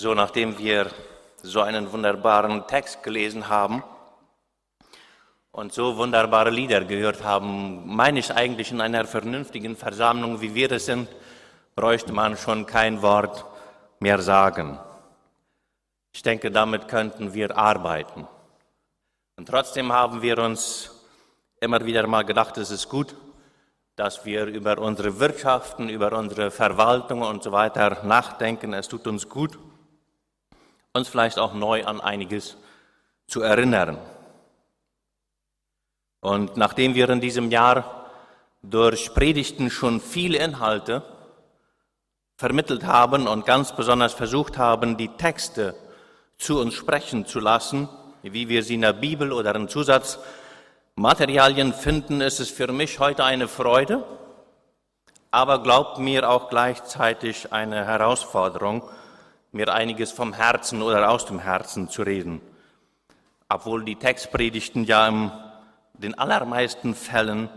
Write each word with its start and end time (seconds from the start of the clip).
So, 0.00 0.14
nachdem 0.14 0.56
wir 0.56 0.90
so 1.42 1.60
einen 1.60 1.92
wunderbaren 1.92 2.66
Text 2.66 3.02
gelesen 3.02 3.50
haben 3.50 3.84
und 5.52 5.74
so 5.74 5.98
wunderbare 5.98 6.48
Lieder 6.48 6.86
gehört 6.86 7.22
haben, 7.22 7.82
meine 7.86 8.18
ich 8.18 8.32
eigentlich 8.32 8.72
in 8.72 8.80
einer 8.80 9.04
vernünftigen 9.04 9.76
Versammlung, 9.76 10.40
wie 10.40 10.54
wir 10.54 10.72
es 10.72 10.86
sind, 10.86 11.06
bräuchte 11.74 12.14
man 12.14 12.38
schon 12.38 12.64
kein 12.64 13.02
Wort 13.02 13.44
mehr 13.98 14.22
sagen. 14.22 14.78
Ich 16.14 16.22
denke, 16.22 16.50
damit 16.50 16.88
könnten 16.88 17.34
wir 17.34 17.58
arbeiten. 17.58 18.26
Und 19.36 19.48
trotzdem 19.48 19.92
haben 19.92 20.22
wir 20.22 20.38
uns 20.38 20.92
immer 21.60 21.84
wieder 21.84 22.06
mal 22.06 22.24
gedacht, 22.24 22.56
es 22.56 22.70
ist 22.70 22.88
gut, 22.88 23.14
dass 23.96 24.24
wir 24.24 24.46
über 24.46 24.78
unsere 24.78 25.20
Wirtschaften, 25.20 25.90
über 25.90 26.10
unsere 26.14 26.50
Verwaltung 26.50 27.20
und 27.20 27.42
so 27.42 27.52
weiter 27.52 28.02
nachdenken. 28.04 28.72
Es 28.72 28.88
tut 28.88 29.06
uns 29.06 29.28
gut 29.28 29.58
uns 30.92 31.08
vielleicht 31.08 31.38
auch 31.38 31.54
neu 31.54 31.84
an 31.84 32.00
einiges 32.00 32.56
zu 33.26 33.42
erinnern. 33.42 33.98
Und 36.20 36.56
nachdem 36.56 36.94
wir 36.94 37.08
in 37.08 37.20
diesem 37.20 37.50
Jahr 37.50 38.06
durch 38.62 39.14
Predigten 39.14 39.70
schon 39.70 40.00
viele 40.00 40.38
Inhalte 40.38 41.02
vermittelt 42.36 42.84
haben 42.84 43.28
und 43.28 43.46
ganz 43.46 43.74
besonders 43.74 44.14
versucht 44.14 44.58
haben, 44.58 44.96
die 44.96 45.08
Texte 45.08 45.74
zu 46.38 46.60
uns 46.60 46.74
sprechen 46.74 47.24
zu 47.24 47.38
lassen, 47.38 47.88
wie 48.22 48.48
wir 48.48 48.62
sie 48.62 48.74
in 48.74 48.82
der 48.82 48.92
Bibel 48.92 49.32
oder 49.32 49.54
in 49.54 49.68
Zusatzmaterialien 49.68 51.72
finden, 51.72 52.20
ist 52.20 52.40
es 52.40 52.50
für 52.50 52.72
mich 52.72 52.98
heute 52.98 53.24
eine 53.24 53.46
Freude, 53.46 54.04
aber 55.30 55.62
glaubt 55.62 55.98
mir 55.98 56.28
auch 56.28 56.50
gleichzeitig 56.50 57.52
eine 57.52 57.86
Herausforderung, 57.86 58.82
mir 59.52 59.72
einiges 59.72 60.12
vom 60.12 60.32
Herzen 60.32 60.82
oder 60.82 61.10
aus 61.10 61.26
dem 61.26 61.38
Herzen 61.38 61.88
zu 61.88 62.02
reden. 62.02 62.40
Obwohl 63.48 63.84
die 63.84 63.96
Textpredigten 63.96 64.84
ja 64.84 65.08
in 65.08 65.32
den 65.94 66.18
allermeisten 66.18 66.94
Fällen 66.94 67.48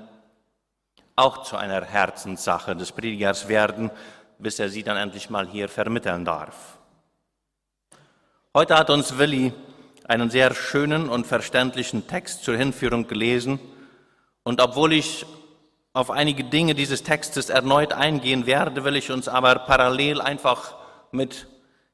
auch 1.15 1.43
zu 1.43 1.55
einer 1.55 1.85
Herzenssache 1.85 2.75
des 2.75 2.91
Predigers 2.91 3.47
werden, 3.47 3.91
bis 4.39 4.59
er 4.59 4.69
sie 4.69 4.83
dann 4.83 4.97
endlich 4.97 5.29
mal 5.29 5.47
hier 5.47 5.69
vermitteln 5.69 6.25
darf. 6.25 6.77
Heute 8.55 8.75
hat 8.75 8.89
uns 8.89 9.17
Willi 9.17 9.53
einen 10.07 10.29
sehr 10.29 10.53
schönen 10.53 11.09
und 11.09 11.27
verständlichen 11.27 12.07
Text 12.07 12.43
zur 12.43 12.57
Hinführung 12.57 13.07
gelesen. 13.07 13.59
Und 14.43 14.61
obwohl 14.61 14.93
ich 14.93 15.25
auf 15.93 16.09
einige 16.09 16.43
Dinge 16.43 16.75
dieses 16.75 17.03
Textes 17.03 17.49
erneut 17.49 17.93
eingehen 17.93 18.45
werde, 18.45 18.83
will 18.83 18.95
ich 18.95 19.11
uns 19.11 19.27
aber 19.27 19.55
parallel 19.55 20.21
einfach 20.21 20.75
mit 21.11 21.47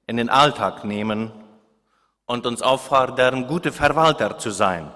in 0.10 0.18
den 0.18 0.32
Alltag 0.32 0.86
nehmen 0.86 1.32
und 2.26 2.48
uns 2.48 2.64
auffordern, 2.64 3.46
gute 3.46 3.72
Verwalter 3.72 4.40
zu 4.40 4.50
sein. 4.50 4.90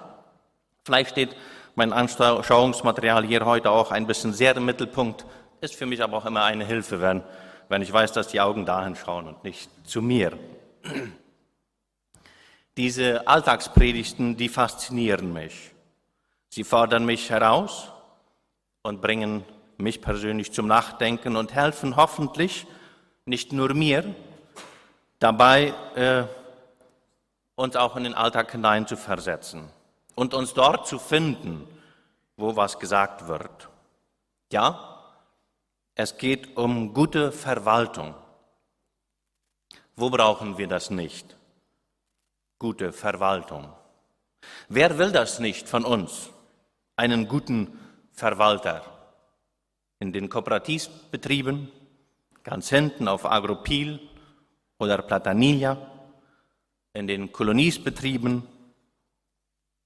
Vielleicht 0.84 1.10
steht 1.10 1.36
mein 1.76 1.92
Anschauungsmaterial 1.92 3.24
hier 3.24 3.44
heute 3.44 3.70
auch 3.70 3.92
ein 3.92 4.08
bisschen 4.08 4.32
sehr 4.32 4.56
im 4.56 4.64
Mittelpunkt, 4.64 5.24
ist 5.60 5.76
für 5.76 5.86
mich 5.86 6.02
aber 6.02 6.16
auch 6.16 6.26
immer 6.26 6.42
eine 6.42 6.66
Hilfe, 6.66 7.00
wenn, 7.00 7.22
wenn 7.68 7.80
ich 7.80 7.92
weiß, 7.92 8.10
dass 8.10 8.26
die 8.26 8.40
Augen 8.40 8.66
dahin 8.66 8.96
schauen 8.96 9.28
und 9.28 9.44
nicht 9.44 9.70
zu 9.84 10.02
mir. 10.02 10.36
Diese 12.76 13.28
Alltagspredigten, 13.28 14.36
die 14.36 14.48
faszinieren 14.48 15.32
mich. 15.32 15.70
Sie 16.48 16.64
fordern 16.64 17.04
mich 17.04 17.30
heraus 17.30 17.92
und 18.82 19.00
bringen 19.00 19.44
mich 19.76 20.00
persönlich 20.02 20.50
zum 20.50 20.66
Nachdenken 20.66 21.36
und 21.36 21.54
helfen 21.54 21.94
hoffentlich 21.94 22.66
nicht 23.26 23.52
nur 23.52 23.74
mir, 23.74 24.12
dabei 25.18 25.74
äh, 25.94 26.24
uns 27.54 27.76
auch 27.76 27.96
in 27.96 28.04
den 28.04 28.14
Alltag 28.14 28.52
hinein 28.52 28.86
zu 28.86 28.96
versetzen 28.96 29.70
und 30.14 30.34
uns 30.34 30.54
dort 30.54 30.86
zu 30.86 30.98
finden, 30.98 31.66
wo 32.36 32.56
was 32.56 32.78
gesagt 32.78 33.28
wird. 33.28 33.68
Ja, 34.52 34.94
es 35.94 36.16
geht 36.16 36.56
um 36.56 36.92
gute 36.92 37.32
Verwaltung. 37.32 38.14
Wo 39.96 40.10
brauchen 40.10 40.58
wir 40.58 40.66
das 40.66 40.90
nicht? 40.90 41.36
Gute 42.58 42.92
Verwaltung. 42.92 43.72
Wer 44.68 44.98
will 44.98 45.12
das 45.12 45.38
nicht 45.38 45.68
von 45.68 45.84
uns? 45.84 46.30
Einen 46.96 47.28
guten 47.28 47.78
Verwalter. 48.12 48.82
In 50.00 50.12
den 50.12 50.28
Kooperativbetrieben, 50.28 51.70
ganz 52.42 52.68
hinten 52.68 53.06
auf 53.08 53.24
Agropil, 53.24 54.00
oder 54.78 55.02
Platanilla, 55.02 55.76
in 56.92 57.06
den 57.06 57.32
Koloniesbetrieben, 57.32 58.46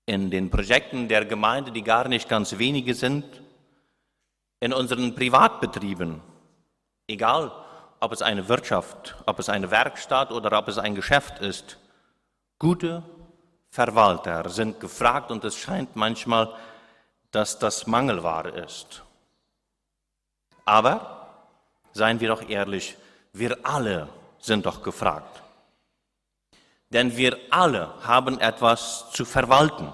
in 0.07 0.31
den 0.31 0.51
Projekten 0.51 1.09
der 1.09 1.25
Gemeinde, 1.25 1.73
die 1.73 1.83
gar 1.83 2.09
nicht 2.09 2.29
ganz 2.29 2.59
wenige 2.59 2.95
sind, 2.95 3.25
in 4.61 4.73
unseren 4.73 5.15
Privatbetrieben, 5.15 6.21
egal 7.07 7.53
ob 8.01 8.13
es 8.13 8.23
eine 8.23 8.49
Wirtschaft, 8.49 9.17
ob 9.27 9.39
es 9.39 9.49
eine 9.49 9.71
Werkstatt 9.71 10.31
oder 10.31 10.59
ob 10.59 10.69
es 10.69 10.79
ein 10.79 10.95
Geschäft 10.95 11.41
ist. 11.41 11.79
Gute 12.59 13.03
Verwalter 13.71 14.49
sind 14.49 14.81
gefragt 14.81 15.31
und 15.31 15.45
es 15.45 15.57
scheint 15.57 15.95
manchmal, 15.97 16.55
dass 17.31 17.59
das 17.59 17.87
Mangelware 17.87 18.51
ist. 18.51 19.03
Aber, 20.65 21.29
seien 21.93 22.21
wir 22.21 22.29
doch 22.29 22.49
ehrlich, 22.49 22.97
wir 23.33 23.59
alle 23.63 24.09
sind 24.39 24.67
doch 24.67 24.83
gefragt. 24.83 25.43
Denn 26.91 27.17
wir 27.17 27.37
alle 27.51 27.93
haben 28.03 28.41
etwas 28.41 29.11
zu 29.13 29.25
verwalten. 29.25 29.93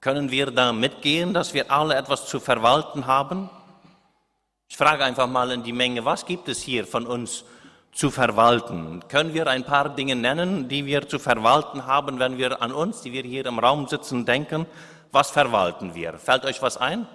Können 0.00 0.30
wir 0.30 0.50
da 0.50 0.72
mitgehen, 0.72 1.32
dass 1.32 1.54
wir 1.54 1.70
alle 1.70 1.94
etwas 1.94 2.26
zu 2.26 2.40
verwalten 2.40 3.06
haben? 3.06 3.48
Ich 4.68 4.76
frage 4.76 5.04
einfach 5.04 5.26
mal 5.26 5.50
in 5.50 5.62
die 5.62 5.72
Menge, 5.72 6.04
was 6.04 6.26
gibt 6.26 6.48
es 6.48 6.60
hier 6.60 6.86
von 6.86 7.06
uns 7.06 7.44
zu 7.92 8.10
verwalten? 8.10 9.02
Können 9.08 9.32
wir 9.32 9.46
ein 9.46 9.64
paar 9.64 9.88
Dinge 9.88 10.16
nennen, 10.16 10.68
die 10.68 10.84
wir 10.84 11.08
zu 11.08 11.18
verwalten 11.18 11.86
haben, 11.86 12.18
wenn 12.18 12.36
wir 12.36 12.60
an 12.60 12.72
uns, 12.72 13.00
die 13.00 13.12
wir 13.12 13.22
hier 13.22 13.46
im 13.46 13.58
Raum 13.58 13.88
sitzen, 13.88 14.26
denken? 14.26 14.66
Was 15.10 15.30
verwalten 15.30 15.94
wir? 15.94 16.18
Fällt 16.18 16.44
euch 16.44 16.60
was 16.60 16.76
ein? 16.76 17.06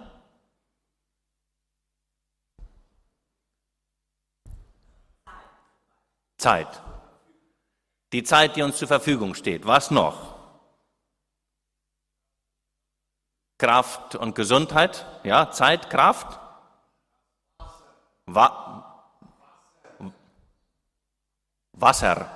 Zeit. 6.39 6.81
Die 8.11 8.23
Zeit, 8.23 8.55
die 8.55 8.63
uns 8.63 8.77
zur 8.77 8.87
Verfügung 8.87 9.35
steht. 9.35 9.67
Was 9.67 9.91
noch? 9.91 10.39
Kraft 13.59 14.15
und 14.15 14.33
Gesundheit. 14.33 15.05
Ja, 15.23 15.51
Zeit, 15.51 15.89
Kraft. 15.89 16.39
Wa 18.25 19.05
Wasser. 21.73 22.29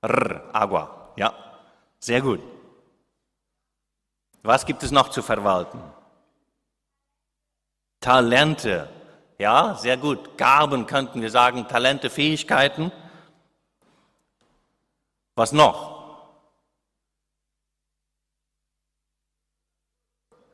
R, 0.00 0.50
agua. 0.52 1.12
Ja, 1.16 1.34
sehr 1.98 2.20
gut. 2.20 2.40
Was 4.42 4.66
gibt 4.66 4.82
es 4.82 4.90
noch 4.90 5.08
zu 5.08 5.22
verwalten? 5.22 5.82
Talente. 8.00 8.90
Ja, 9.38 9.74
sehr 9.76 9.96
gut. 9.96 10.36
Gaben 10.36 10.86
könnten 10.86 11.22
wir 11.22 11.30
sagen, 11.30 11.66
Talente, 11.68 12.10
Fähigkeiten. 12.10 12.92
Was 15.36 15.52
noch? 15.52 15.94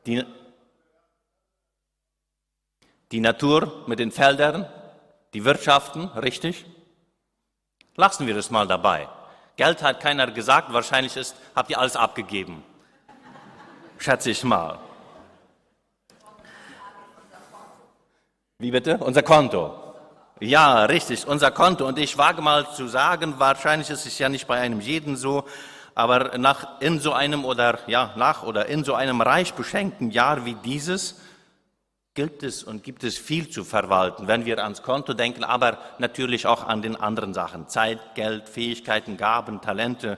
Die, 0.05 0.25
die 3.11 3.19
Natur 3.19 3.83
mit 3.87 3.99
den 3.99 4.11
Feldern, 4.11 4.67
die 5.33 5.45
Wirtschaften, 5.45 6.05
richtig? 6.09 6.65
Lassen 7.95 8.25
wir 8.25 8.35
es 8.35 8.49
mal 8.49 8.67
dabei. 8.67 9.07
Geld 9.57 9.83
hat 9.83 9.99
keiner 9.99 10.31
gesagt, 10.31 10.73
wahrscheinlich 10.73 11.15
ist, 11.15 11.35
habt 11.55 11.69
ihr 11.69 11.77
alles 11.77 11.95
abgegeben. 11.95 12.63
Schätze 13.99 14.31
ich 14.31 14.43
mal. 14.43 14.79
Wie 18.57 18.71
bitte? 18.71 18.97
Unser 18.97 19.21
Konto. 19.21 19.80
Ja, 20.43 20.85
richtig, 20.85 21.27
unser 21.27 21.51
Konto. 21.51 21.85
Und 21.87 21.99
ich 21.99 22.17
wage 22.17 22.41
mal 22.41 22.67
zu 22.73 22.87
sagen, 22.87 23.35
wahrscheinlich 23.37 23.91
ist 23.91 24.07
es 24.07 24.17
ja 24.17 24.27
nicht 24.27 24.47
bei 24.47 24.59
einem 24.59 24.81
jeden 24.81 25.15
so, 25.15 25.45
aber 25.93 26.35
nach, 26.39 26.81
in 26.81 26.99
so 26.99 27.13
einem 27.13 27.45
oder, 27.45 27.77
ja, 27.85 28.11
nach 28.15 28.41
oder 28.41 28.65
in 28.65 28.83
so 28.83 28.95
einem 28.95 29.21
reich 29.21 29.53
beschenkten 29.53 30.09
Jahr 30.09 30.43
wie 30.43 30.55
dieses 30.55 31.21
gilt 32.15 32.41
es 32.41 32.63
und 32.63 32.83
gibt 32.83 33.03
es 33.03 33.19
viel 33.19 33.51
zu 33.51 33.63
verwalten, 33.63 34.27
wenn 34.27 34.43
wir 34.45 34.63
ans 34.63 34.81
Konto 34.81 35.13
denken, 35.13 35.43
aber 35.43 35.77
natürlich 35.99 36.47
auch 36.47 36.67
an 36.67 36.81
den 36.81 36.95
anderen 36.95 37.35
Sachen. 37.35 37.67
Zeit, 37.67 37.99
Geld, 38.15 38.49
Fähigkeiten, 38.49 39.17
Gaben, 39.17 39.61
Talente 39.61 40.17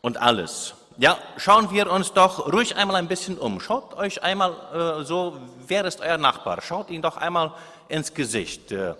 und 0.00 0.20
alles. 0.20 0.74
Ja, 0.98 1.16
schauen 1.36 1.70
wir 1.70 1.88
uns 1.88 2.12
doch 2.12 2.52
ruhig 2.52 2.74
einmal 2.74 2.96
ein 2.96 3.06
bisschen 3.06 3.38
um. 3.38 3.60
Schaut 3.60 3.94
euch 3.94 4.24
einmal 4.24 4.56
äh, 4.74 5.04
so, 5.04 5.38
wer 5.68 5.84
ist 5.84 6.00
euer 6.00 6.18
Nachbar? 6.18 6.60
Schaut 6.62 6.90
ihn 6.90 7.00
doch 7.00 7.16
einmal 7.16 7.52
ins 7.88 8.12
Gesicht. 8.12 8.72
Äh, 8.72 8.94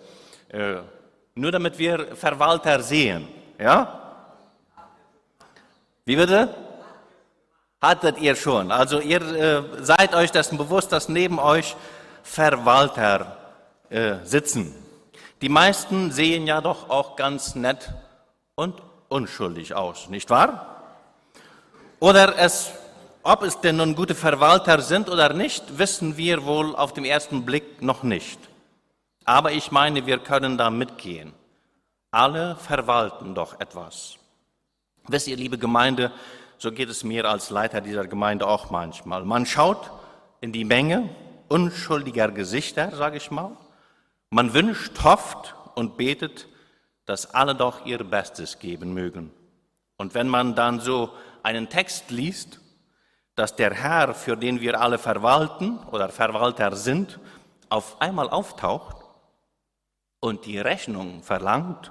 Nur 1.35 1.51
damit 1.51 1.79
wir 1.79 2.15
Verwalter 2.15 2.83
sehen. 2.83 3.27
Ja? 3.59 4.01
Wie 6.05 6.17
bitte? 6.17 6.55
Hattet 7.81 8.19
ihr 8.19 8.37
schon. 8.37 8.71
Also 8.71 9.01
ihr 9.01 9.21
äh, 9.21 9.63
seid 9.83 10.15
euch 10.15 10.31
dessen 10.31 10.59
bewusst, 10.59 10.93
dass 10.93 11.09
neben 11.09 11.39
euch 11.39 11.75
Verwalter 12.23 13.37
äh, 13.89 14.17
sitzen. 14.25 14.75
Die 15.41 15.49
meisten 15.49 16.13
sehen 16.13 16.47
ja 16.47 16.61
doch 16.61 16.91
auch 16.91 17.17
ganz 17.17 17.55
nett 17.55 17.93
und 18.55 18.81
unschuldig 19.09 19.75
aus, 19.75 20.09
nicht 20.09 20.31
wahr? 20.31 20.85
Oder 21.99 22.39
es, 22.39 22.71
ob 23.23 23.43
es 23.43 23.61
denn 23.61 23.77
nun 23.77 23.95
gute 23.95 24.15
Verwalter 24.15 24.81
sind 24.81 25.09
oder 25.09 25.33
nicht, 25.33 25.79
wissen 25.79 26.17
wir 26.17 26.45
wohl 26.45 26.77
auf 26.77 26.93
den 26.93 27.05
ersten 27.05 27.45
Blick 27.45 27.83
noch 27.83 28.03
nicht. 28.03 28.39
Aber 29.25 29.53
ich 29.53 29.71
meine, 29.71 30.07
wir 30.07 30.19
können 30.19 30.59
da 30.59 30.71
mitgehen. 30.71 31.33
Alle 32.11 32.57
verwalten 32.57 33.35
doch 33.35 33.59
etwas. 33.61 34.17
Wisst 35.09 35.29
ihr, 35.29 35.37
liebe 35.37 35.59
Gemeinde, 35.59 36.13
so 36.59 36.71
geht 36.71 36.89
es 36.89 37.05
mir 37.05 37.29
als 37.29 37.51
Leiter 37.51 37.81
dieser 37.81 38.07
Gemeinde 38.07 38.47
auch 38.47 38.71
manchmal. 38.71 39.25
Man 39.25 39.47
schaut 39.47 39.91
in 40.41 40.53
die 40.53 40.65
Menge 40.65 41.09
unschuldiger 41.49 42.31
Gesichter, 42.31 42.95
sage 42.95 43.17
ich 43.17 43.31
mal. 43.31 43.57
Man 44.31 44.55
wünscht, 44.55 45.03
hofft 45.03 45.55
und 45.75 45.97
betet, 45.97 46.49
dass 47.05 47.35
alle 47.35 47.55
doch 47.55 47.85
ihr 47.85 48.03
Bestes 48.05 48.59
geben 48.59 48.95
mögen. 48.95 49.33
Und 49.97 50.15
wenn 50.15 50.29
man 50.29 50.55
dann 50.55 50.81
so 50.81 51.11
einen 51.43 51.69
Text 51.69 52.11
liest, 52.11 52.61
dass 53.35 53.57
der 53.57 53.75
Herr, 53.75 54.15
für 54.15 54.37
den 54.37 54.61
wir 54.61 54.81
alle 54.81 54.99
verwalten 54.99 55.79
oder 55.91 56.09
Verwalter 56.11 56.77
sind, 56.77 57.19
auf 57.69 58.01
einmal 58.01 58.29
auftaucht 58.29 59.02
und 60.23 60.47
die 60.47 60.61
Rechnung 60.61 61.21
verlangt, 61.25 61.91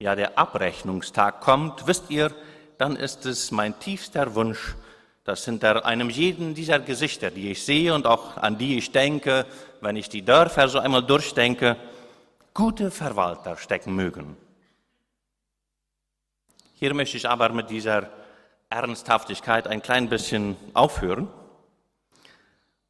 ja 0.00 0.16
der 0.16 0.36
Abrechnungstag 0.36 1.40
kommt, 1.40 1.86
wisst 1.86 2.10
ihr, 2.10 2.34
dann 2.78 2.96
ist 2.96 3.24
es 3.26 3.52
mein 3.52 3.78
tiefster 3.78 4.34
Wunsch, 4.34 4.74
dass 5.22 5.44
hinter 5.44 5.86
einem 5.86 6.10
jeden 6.10 6.54
dieser 6.54 6.80
Gesichter, 6.80 7.30
die 7.30 7.52
ich 7.52 7.64
sehe 7.64 7.94
und 7.94 8.08
auch 8.08 8.36
an 8.36 8.58
die 8.58 8.76
ich 8.76 8.90
denke, 8.90 9.46
wenn 9.80 9.94
ich 9.94 10.08
die 10.08 10.22
Dörfer 10.22 10.68
so 10.68 10.80
einmal 10.80 11.04
durchdenke, 11.04 11.76
gute 12.52 12.90
Verwalter 12.90 13.56
stecken 13.56 13.94
mögen. 13.94 14.36
Hier 16.74 16.92
möchte 16.92 17.16
ich 17.16 17.28
aber 17.28 17.50
mit 17.50 17.70
dieser 17.70 18.10
Ernsthaftigkeit 18.68 19.68
ein 19.68 19.80
klein 19.80 20.08
bisschen 20.08 20.56
aufhören 20.74 21.28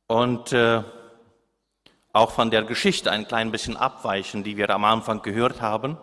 und 0.06 0.54
äh, 0.54 0.82
auch 2.16 2.30
von 2.30 2.50
der 2.50 2.64
Geschichte 2.64 3.10
ein 3.10 3.28
klein 3.28 3.52
bisschen 3.52 3.76
abweichen, 3.76 4.42
die 4.42 4.56
wir 4.56 4.70
am 4.70 4.84
Anfang 4.84 5.20
gehört 5.20 5.60
haben 5.60 5.98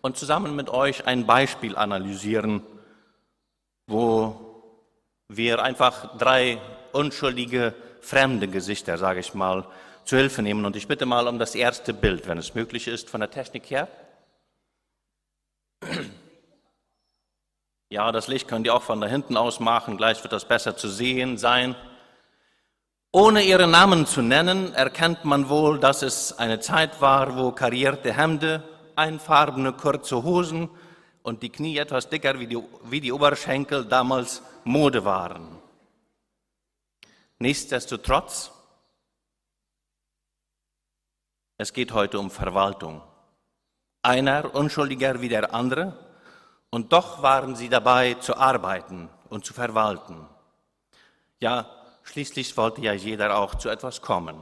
und 0.00 0.16
zusammen 0.16 0.56
mit 0.56 0.70
euch 0.70 1.06
ein 1.06 1.26
Beispiel 1.26 1.76
analysieren, 1.76 2.62
wo 3.86 4.74
wir 5.28 5.62
einfach 5.62 6.16
drei 6.16 6.58
unschuldige 6.92 7.74
fremde 8.00 8.48
Gesichter, 8.48 8.96
sage 8.96 9.20
ich 9.20 9.34
mal, 9.34 9.66
zu 10.04 10.16
Hilfe 10.16 10.42
nehmen. 10.42 10.64
Und 10.64 10.74
ich 10.74 10.88
bitte 10.88 11.04
mal 11.06 11.28
um 11.28 11.38
das 11.38 11.54
erste 11.54 11.92
Bild, 11.92 12.26
wenn 12.26 12.38
es 12.38 12.54
möglich 12.54 12.88
ist, 12.88 13.10
von 13.10 13.20
der 13.20 13.30
Technik 13.30 13.70
her. 13.70 13.88
Ja, 17.90 18.10
das 18.10 18.26
Licht 18.26 18.48
könnt 18.48 18.66
ihr 18.66 18.74
auch 18.74 18.82
von 18.82 19.02
da 19.02 19.06
hinten 19.06 19.36
aus 19.36 19.60
machen, 19.60 19.98
gleich 19.98 20.22
wird 20.24 20.32
das 20.32 20.48
besser 20.48 20.78
zu 20.78 20.88
sehen 20.88 21.36
sein. 21.36 21.76
Ohne 23.14 23.42
ihre 23.42 23.66
Namen 23.66 24.06
zu 24.06 24.22
nennen, 24.22 24.72
erkennt 24.72 25.26
man 25.26 25.50
wohl, 25.50 25.78
dass 25.78 26.00
es 26.00 26.32
eine 26.38 26.60
Zeit 26.60 27.02
war, 27.02 27.36
wo 27.36 27.52
karierte 27.52 28.10
Hemden 28.14 28.62
einfarbene 28.96 29.74
kurze 29.74 30.22
Hosen 30.22 30.70
und 31.22 31.42
die 31.42 31.50
Knie 31.50 31.76
etwas 31.76 32.08
dicker 32.08 32.38
wie 32.38 32.46
die, 32.46 32.58
wie 32.84 33.02
die 33.02 33.12
Oberschenkel 33.12 33.84
damals 33.84 34.42
Mode 34.64 35.04
waren. 35.04 35.58
Nichtsdestotrotz, 37.38 38.50
es 41.58 41.74
geht 41.74 41.92
heute 41.92 42.18
um 42.18 42.30
Verwaltung. 42.30 43.02
Einer 44.00 44.54
unschuldiger 44.54 45.20
wie 45.20 45.28
der 45.28 45.52
andere, 45.52 45.98
und 46.70 46.94
doch 46.94 47.22
waren 47.22 47.56
sie 47.56 47.68
dabei 47.68 48.14
zu 48.14 48.38
arbeiten 48.38 49.10
und 49.28 49.44
zu 49.44 49.52
verwalten. 49.52 50.26
Ja, 51.38 51.81
schließlich 52.02 52.56
wollte 52.56 52.80
ja 52.82 52.92
jeder 52.92 53.38
auch 53.38 53.54
zu 53.54 53.68
etwas 53.68 54.00
kommen. 54.02 54.36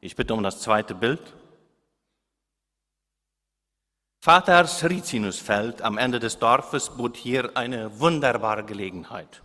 Ich 0.00 0.16
bitte 0.16 0.34
um 0.34 0.42
das 0.42 0.60
zweite 0.60 0.94
Bild. 0.94 1.34
Vaters 4.20 4.82
Rizinusfeld 4.84 5.82
am 5.82 5.98
Ende 5.98 6.18
des 6.18 6.38
Dorfes 6.38 6.90
bot 6.90 7.16
hier 7.16 7.56
eine 7.56 8.00
wunderbare 8.00 8.64
Gelegenheit. 8.64 9.42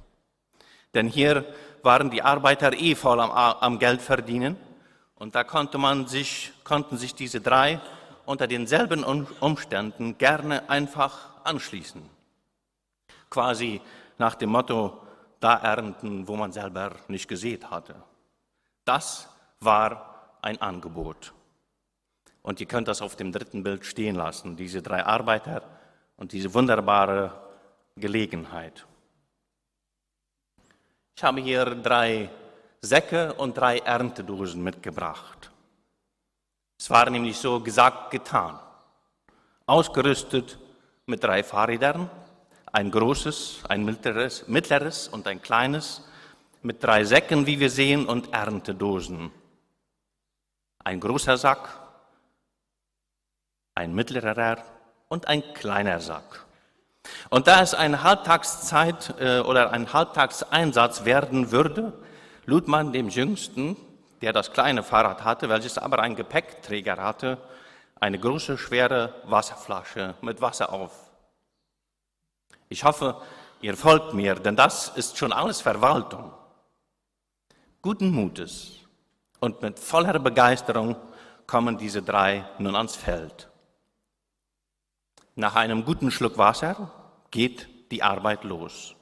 Denn 0.93 1.07
hier 1.07 1.45
waren 1.83 2.09
die 2.09 2.21
Arbeiter 2.21 2.73
eh 2.73 2.95
voll 2.95 3.19
am, 3.19 3.31
am 3.31 3.79
Geld 3.79 4.01
verdienen 4.01 4.57
und 5.15 5.35
da 5.35 5.44
konnte 5.44 5.77
man 5.77 6.07
sich, 6.07 6.51
konnten 6.63 6.97
sich 6.97 7.13
diese 7.13 7.41
drei 7.41 7.79
unter 8.25 8.47
denselben 8.47 9.03
Umständen 9.03 10.17
gerne 10.17 10.69
einfach 10.69 11.29
anschließen. 11.44 12.01
Quasi 13.29 13.81
nach 14.17 14.35
dem 14.35 14.49
Motto, 14.49 15.01
da 15.41 15.55
ernten, 15.57 16.27
wo 16.27 16.38
man 16.38 16.53
selber 16.53 16.91
nicht 17.09 17.27
gesät 17.27 17.69
hatte. 17.69 17.95
Das 18.85 19.27
war 19.59 20.38
ein 20.41 20.61
Angebot. 20.61 21.33
Und 22.41 22.59
ihr 22.59 22.67
könnt 22.67 22.88
das 22.88 23.01
auf 23.01 23.15
dem 23.15 23.31
dritten 23.31 23.63
Bild 23.63 23.85
stehen 23.85 24.15
lassen, 24.15 24.55
diese 24.55 24.81
drei 24.81 25.05
Arbeiter 25.05 25.63
und 26.15 26.31
diese 26.31 26.53
wunderbare 26.53 27.33
Gelegenheit. 27.95 28.85
Ich 31.15 31.23
habe 31.23 31.41
hier 31.41 31.65
drei 31.65 32.29
Säcke 32.81 33.33
und 33.33 33.57
drei 33.57 33.79
Erntedosen 33.79 34.63
mitgebracht. 34.63 35.51
Es 36.79 36.89
war 36.89 37.09
nämlich 37.09 37.37
so 37.37 37.59
gesagt 37.59 38.09
getan. 38.09 38.59
Ausgerüstet 39.67 40.57
mit 41.05 41.23
drei 41.23 41.44
Fahrrädern, 41.44 42.09
ein 42.71 42.91
großes, 42.91 43.63
ein 43.68 43.83
mittleres, 43.83 44.47
mittleres 44.47 45.07
und 45.07 45.27
ein 45.27 45.41
kleines, 45.41 46.03
mit 46.62 46.83
drei 46.83 47.03
Säcken, 47.03 47.45
wie 47.45 47.59
wir 47.59 47.69
sehen, 47.69 48.06
und 48.06 48.33
Erntedosen. 48.33 49.31
Ein 50.83 51.00
großer 51.00 51.38
Sack, 51.38 51.69
ein 53.75 53.94
mittlerer 53.94 54.57
und 55.09 55.28
ein 55.28 55.44
kleiner 55.54 55.99
Sack. 55.99 56.45
Und 57.30 57.47
da 57.47 57.61
es 57.61 57.73
eine 57.73 58.04
Halbtagszeit 58.04 59.16
äh, 59.19 59.40
oder 59.40 59.71
ein 59.71 59.92
Halbtagseinsatz 59.92 61.04
werden 61.04 61.51
würde, 61.51 61.94
lud 62.45 62.68
man 62.68 62.94
dem 62.94 63.09
Jüngsten, 63.09 63.75
der 64.21 64.33
das 64.33 64.54
kleine 64.54 64.83
Fahrrad 64.83 65.23
hatte, 65.23 65.49
welches 65.49 65.78
aber 65.78 65.99
einen 65.99 66.16
Gepäckträger 66.16 66.97
hatte, 66.97 67.37
eine 67.99 68.19
große, 68.19 68.57
schwere 68.57 69.16
Wasserflasche 69.25 70.16
mit 70.21 70.42
Wasser 70.42 70.71
auf. 70.71 71.10
Ich 72.71 72.85
hoffe, 72.85 73.21
ihr 73.59 73.75
folgt 73.75 74.13
mir, 74.13 74.35
denn 74.35 74.56
das 74.56 74.87
ist 74.95 75.18
schon 75.18 75.33
alles 75.33 75.59
Verwaltung. 75.59 76.31
Guten 77.81 78.11
Mutes 78.11 78.78
und 79.42 79.61
mit 79.61 79.78
voller 79.78 80.18
Begeisterung 80.19 80.95
kommen 81.47 81.78
diese 81.78 82.01
drei 82.01 82.45
nun 82.59 82.78
ans 82.78 82.95
Feld. 82.95 83.49
Nach 85.35 85.56
einem 85.56 85.83
guten 85.83 86.11
Schluck 86.11 86.37
Wasser 86.37 86.90
geht 87.30 87.92
die 87.92 88.04
Arbeit 88.04 88.45
los. 88.45 88.95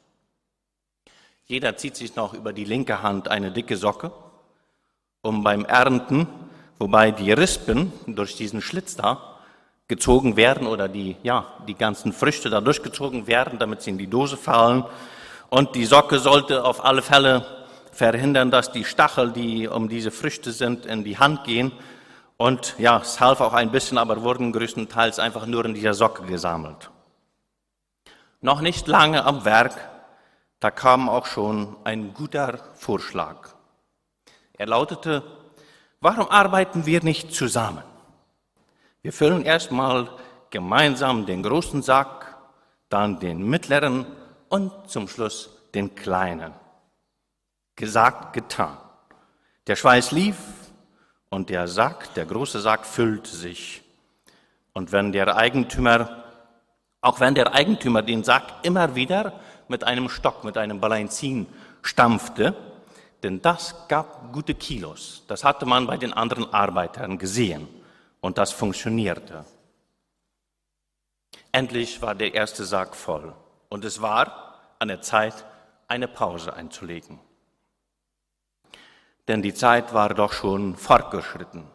Jeder 1.46 1.78
zieht 1.78 1.96
sich 1.96 2.16
noch 2.16 2.34
über 2.34 2.54
die 2.54 2.66
linke 2.66 3.04
Hand 3.04 3.28
eine 3.28 3.52
dicke 3.52 3.78
Socke, 3.78 4.12
um 5.22 5.44
beim 5.44 5.64
Ernten, 5.64 6.26
wobei 6.80 7.12
die 7.12 7.32
Rispen 7.32 7.94
durch 8.08 8.36
diesen 8.36 8.64
Schlitz 8.64 8.96
da 8.96 9.29
gezogen 9.90 10.38
werden 10.38 10.68
oder 10.68 10.88
die, 10.88 11.18
ja, 11.24 11.48
die 11.68 11.74
ganzen 11.74 12.14
Früchte 12.14 12.50
da 12.50 12.62
durchgezogen 12.62 13.28
werden, 13.28 13.60
damit 13.60 13.82
sie 13.82 13.90
in 13.90 13.98
die 13.98 14.08
Dose 14.08 14.38
fallen. 14.38 14.86
Und 15.50 15.76
die 15.76 15.86
Socke 15.86 16.20
sollte 16.20 16.64
auf 16.64 16.86
alle 16.86 17.02
Fälle 17.02 17.46
verhindern, 17.92 18.52
dass 18.52 18.72
die 18.72 18.86
Stachel, 18.86 19.32
die 19.32 19.68
um 19.68 19.90
diese 19.90 20.12
Früchte 20.12 20.52
sind, 20.52 20.86
in 20.86 21.04
die 21.04 21.18
Hand 21.18 21.44
gehen 21.44 21.74
und 22.38 22.76
ja, 22.78 23.00
es 23.00 23.20
half 23.20 23.42
auch 23.42 23.52
ein 23.52 23.72
bisschen, 23.72 23.98
aber 23.98 24.22
wurden 24.22 24.54
größtenteils 24.54 25.20
einfach 25.20 25.46
nur 25.46 25.66
in 25.66 25.74
dieser 25.74 25.94
Socke 25.94 26.24
gesammelt. 26.24 26.90
Noch 28.40 28.62
nicht 28.62 28.88
lange 28.88 29.26
am 29.26 29.44
Werk, 29.44 29.74
da 30.62 30.72
kam 30.72 31.10
auch 31.10 31.26
schon 31.26 31.76
ein 31.84 32.14
guter 32.14 32.60
Vorschlag. 32.76 33.50
Er 34.54 34.68
lautete, 34.68 35.24
warum 36.00 36.30
arbeiten 36.30 36.86
wir 36.86 37.04
nicht 37.04 37.34
zusammen? 37.34 37.84
Wir 39.02 39.14
füllen 39.14 39.44
erstmal 39.44 40.10
gemeinsam 40.50 41.26
den 41.26 41.42
großen 41.42 41.82
Sack, 41.82 42.38
dann 42.90 43.20
den 43.20 43.48
mittleren 43.48 44.06
und 44.50 44.72
zum 44.88 45.08
Schluss 45.08 45.50
den 45.74 45.96
kleinen. 45.96 46.54
Gesagt, 47.76 48.34
getan. 48.34 48.78
Der 49.68 49.76
Schweiß 49.78 50.12
lief, 50.12 50.36
und 51.30 51.50
der 51.50 51.68
Sack, 51.68 52.14
der 52.16 52.26
große 52.26 52.60
Sack 52.60 52.86
füllte 52.86 53.30
sich. 53.30 53.84
Und 54.74 54.92
wenn 54.92 55.12
der 55.12 55.38
Eigentümer, 55.38 56.24
auch 57.02 57.20
wenn 57.20 57.36
der 57.36 57.54
Eigentümer 57.54 58.02
den 58.02 58.24
Sack 58.24 58.44
immer 58.64 58.96
wieder 58.96 59.40
mit 59.68 59.84
einem 59.84 60.10
Stock, 60.10 60.44
mit 60.44 60.58
einem 60.58 60.80
Balancin 60.80 61.46
stampfte, 61.84 62.56
denn 63.22 63.42
das 63.42 63.88
gab 63.88 64.34
gute 64.34 64.56
Kilos. 64.56 65.24
Das 65.28 65.44
hatte 65.44 65.66
man 65.66 65.86
bei 65.86 65.98
den 65.98 66.14
anderen 66.14 66.52
Arbeitern 66.52 67.18
gesehen 67.18 67.68
und 68.22 68.38
das 68.38 68.52
funktionierte. 68.52 69.46
Endlich 71.52 72.02
war 72.02 72.16
der 72.16 72.34
erste 72.34 72.66
Sack 72.66 72.96
voll 72.96 73.34
und 73.70 73.86
es 73.86 74.02
war 74.02 74.60
an 74.80 74.88
der 74.88 75.02
Zeit, 75.02 75.46
eine 75.88 76.08
Pause 76.08 76.54
einzulegen. 76.54 77.20
Denn 79.28 79.42
die 79.42 79.54
Zeit 79.54 79.94
war 79.94 80.14
doch 80.14 80.34
schon 80.34 80.76
fortgeschritten. 80.76 81.66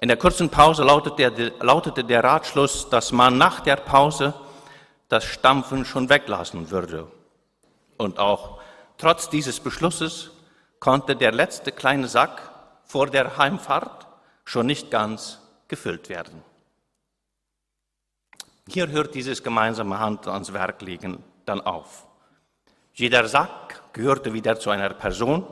In 0.00 0.08
der 0.08 0.16
kurzen 0.16 0.50
Pause 0.50 0.82
lautete 0.82 1.30
der, 1.30 1.52
lautete 1.60 2.04
der 2.04 2.24
Ratschluss, 2.24 2.88
dass 2.90 3.12
man 3.12 3.38
nach 3.38 3.60
der 3.60 3.76
Pause 3.76 4.34
das 5.08 5.24
Stampfen 5.24 5.84
schon 5.84 6.08
weglassen 6.08 6.70
würde. 6.70 7.10
Und 7.98 8.18
auch 8.18 8.60
trotz 8.98 9.28
dieses 9.28 9.60
Beschlusses 9.60 10.30
konnte 10.80 11.14
der 11.14 11.32
letzte 11.32 11.70
kleine 11.70 12.08
Sack 12.08 12.50
vor 12.84 13.06
der 13.06 13.36
Heimfahrt 13.36 14.06
schon 14.44 14.66
nicht 14.66 14.90
ganz 14.90 15.40
gefüllt 15.68 16.08
werden. 16.08 16.42
Hier 18.68 18.88
hört 18.88 19.14
dieses 19.14 19.42
gemeinsame 19.42 19.98
Hand 19.98 20.28
ans 20.28 20.52
Werk 20.52 20.82
legen 20.82 21.22
dann 21.44 21.60
auf. 21.60 22.06
Jeder 22.94 23.26
Sack 23.26 23.82
gehörte 23.92 24.32
wieder 24.32 24.58
zu 24.58 24.70
einer 24.70 24.90
Person, 24.90 25.46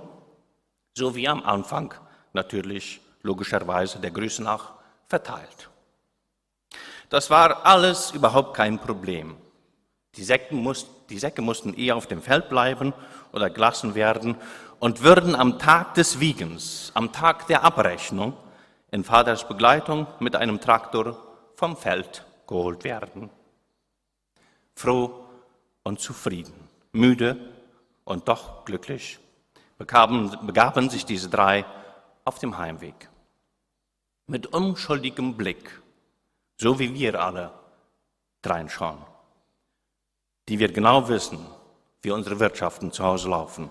so 0.94 1.14
wie 1.14 1.28
am 1.28 1.42
Anfang 1.42 1.94
natürlich 2.32 3.00
logischerweise 3.22 3.98
der 3.98 4.10
Grüße 4.10 4.42
nach 4.42 4.72
verteilt. 5.08 5.70
Das 7.08 7.30
war 7.30 7.66
alles 7.66 8.12
überhaupt 8.12 8.56
kein 8.56 8.78
Problem. 8.78 9.36
Die 10.14 10.24
Säcke, 10.24 10.54
muss, 10.54 10.86
die 11.08 11.18
Säcke 11.18 11.42
mussten 11.42 11.74
eher 11.74 11.96
auf 11.96 12.06
dem 12.06 12.22
Feld 12.22 12.48
bleiben 12.48 12.92
oder 13.32 13.50
gelassen 13.50 13.94
werden 13.94 14.36
und 14.78 15.02
würden 15.02 15.34
am 15.34 15.58
Tag 15.58 15.94
des 15.94 16.20
Wiegens, 16.20 16.92
am 16.94 17.12
Tag 17.12 17.46
der 17.48 17.64
Abrechnung, 17.64 18.36
in 18.90 19.04
Vaters 19.04 19.46
Begleitung 19.46 20.06
mit 20.18 20.36
einem 20.36 20.60
Traktor 20.60 21.16
vom 21.54 21.76
Feld 21.76 22.24
geholt 22.46 22.84
werden. 22.84 23.30
Froh 24.74 25.24
und 25.82 26.00
zufrieden, 26.00 26.68
müde 26.92 27.36
und 28.04 28.28
doch 28.28 28.64
glücklich 28.64 29.18
begaben, 29.78 30.46
begaben 30.46 30.90
sich 30.90 31.04
diese 31.04 31.28
drei 31.28 31.64
auf 32.24 32.38
dem 32.38 32.58
Heimweg. 32.58 33.08
Mit 34.26 34.46
unschuldigem 34.48 35.36
Blick, 35.36 35.80
so 36.58 36.78
wie 36.78 36.94
wir 36.94 37.20
alle 37.20 37.52
reinschauen, 38.44 38.98
die 40.48 40.58
wir 40.58 40.72
genau 40.72 41.08
wissen, 41.08 41.44
wie 42.02 42.10
unsere 42.10 42.40
Wirtschaften 42.40 42.92
zu 42.92 43.04
Hause 43.04 43.28
laufen. 43.28 43.70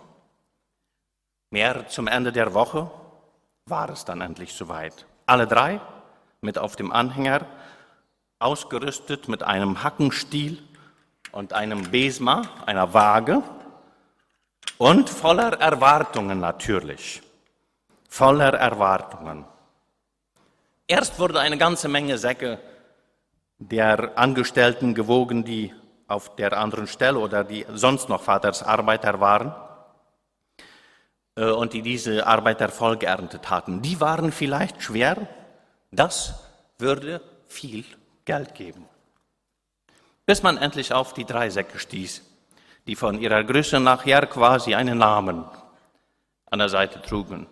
Mehr 1.50 1.88
zum 1.88 2.08
Ende 2.08 2.32
der 2.32 2.54
Woche 2.54 2.90
war 3.66 3.90
es 3.90 4.06
dann 4.06 4.22
endlich 4.22 4.54
soweit. 4.54 5.06
Alle 5.30 5.46
drei 5.46 5.80
mit 6.42 6.58
auf 6.58 6.76
dem 6.76 6.92
Anhänger 6.92 7.42
ausgerüstet 8.40 9.28
mit 9.28 9.44
einem 9.44 9.84
Hackenstiel 9.84 10.58
und 11.32 11.54
einem 11.54 11.92
Besma, 11.92 12.42
einer 12.66 12.96
Waage 12.96 13.44
und 14.80 15.08
voller 15.08 15.60
Erwartungen 15.62 16.40
natürlich. 16.40 17.22
Voller 18.08 18.56
Erwartungen. 18.56 19.46
Erst 20.88 21.20
wurde 21.20 21.40
eine 21.40 21.60
ganze 21.60 21.90
Menge 21.90 22.18
Säcke 22.18 22.58
der 23.60 24.18
Angestellten 24.18 24.96
gewogen, 24.96 25.44
die 25.44 25.72
auf 26.08 26.36
der 26.38 26.58
anderen 26.58 26.88
Stelle 26.88 27.20
oder 27.20 27.44
die 27.44 27.68
sonst 27.72 28.10
noch 28.10 28.24
Vaters 28.24 28.64
Arbeiter 28.64 29.20
waren 29.20 29.54
und 31.46 31.74
die 31.74 31.82
diese 31.82 32.28
Arbeiter 32.28 32.70
voll 32.70 32.98
geerntet 32.98 33.50
hatten. 33.50 33.82
Die 33.82 34.00
waren 34.02 34.32
vielleicht 34.32 34.82
schwer, 34.82 35.28
das 35.92 36.34
würde 36.78 37.22
viel 37.48 37.86
Geld 38.26 38.56
geben. 38.56 38.86
Bis 40.26 40.44
man 40.44 40.58
endlich 40.58 40.94
auf 40.94 41.14
die 41.14 41.26
drei 41.26 41.50
Säcke 41.50 41.80
stieß, 41.80 42.24
die 42.88 42.96
von 42.96 43.20
ihrer 43.20 43.44
Größe 43.44 43.80
nachher 43.80 44.28
quasi 44.28 44.76
einen 44.76 44.98
Namen 44.98 45.46
an 46.52 46.60
der 46.60 46.70
Seite 46.70 47.02
trugen. 47.02 47.48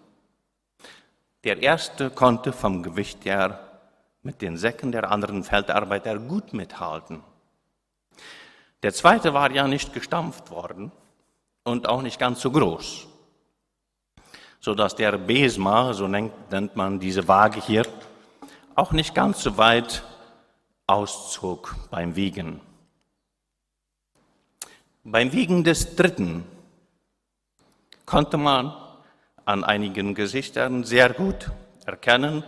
Der 1.44 1.62
erste 1.62 2.10
konnte 2.10 2.52
vom 2.52 2.84
Gewicht 2.84 3.26
her 3.26 3.60
mit 4.22 4.42
den 4.42 4.58
Säcken 4.58 4.92
der 4.92 5.10
anderen 5.12 5.44
Feldarbeiter 5.44 6.18
gut 6.20 6.54
mithalten. 6.54 7.24
Der 8.84 8.94
zweite 8.94 9.34
war 9.34 9.52
ja 9.52 9.68
nicht 9.68 9.94
gestampft 9.94 10.52
worden 10.52 10.92
und 11.64 11.88
auch 11.88 12.02
nicht 12.02 12.20
ganz 12.20 12.42
so 12.42 12.52
groß, 12.52 13.08
so 14.60 14.74
dass 14.74 14.96
der 14.96 15.18
Besma, 15.18 15.94
so 15.94 16.08
nennt 16.08 16.76
man 16.76 17.00
diese 17.00 17.28
Waage 17.28 17.62
hier, 17.62 17.86
auch 18.76 18.92
nicht 18.92 19.16
ganz 19.16 19.42
so 19.42 19.58
weit 19.58 20.04
auszog 20.86 21.76
beim 21.90 22.16
Wiegen. 22.16 22.62
Beim 25.04 25.32
Wiegen 25.32 25.64
des 25.64 25.96
Dritten 25.96 26.44
konnte 28.06 28.38
man 28.38 28.74
an 29.46 29.64
einigen 29.64 30.16
Gesichtern 30.16 30.84
sehr 30.84 31.14
gut 31.14 31.52
erkennen, 31.86 32.44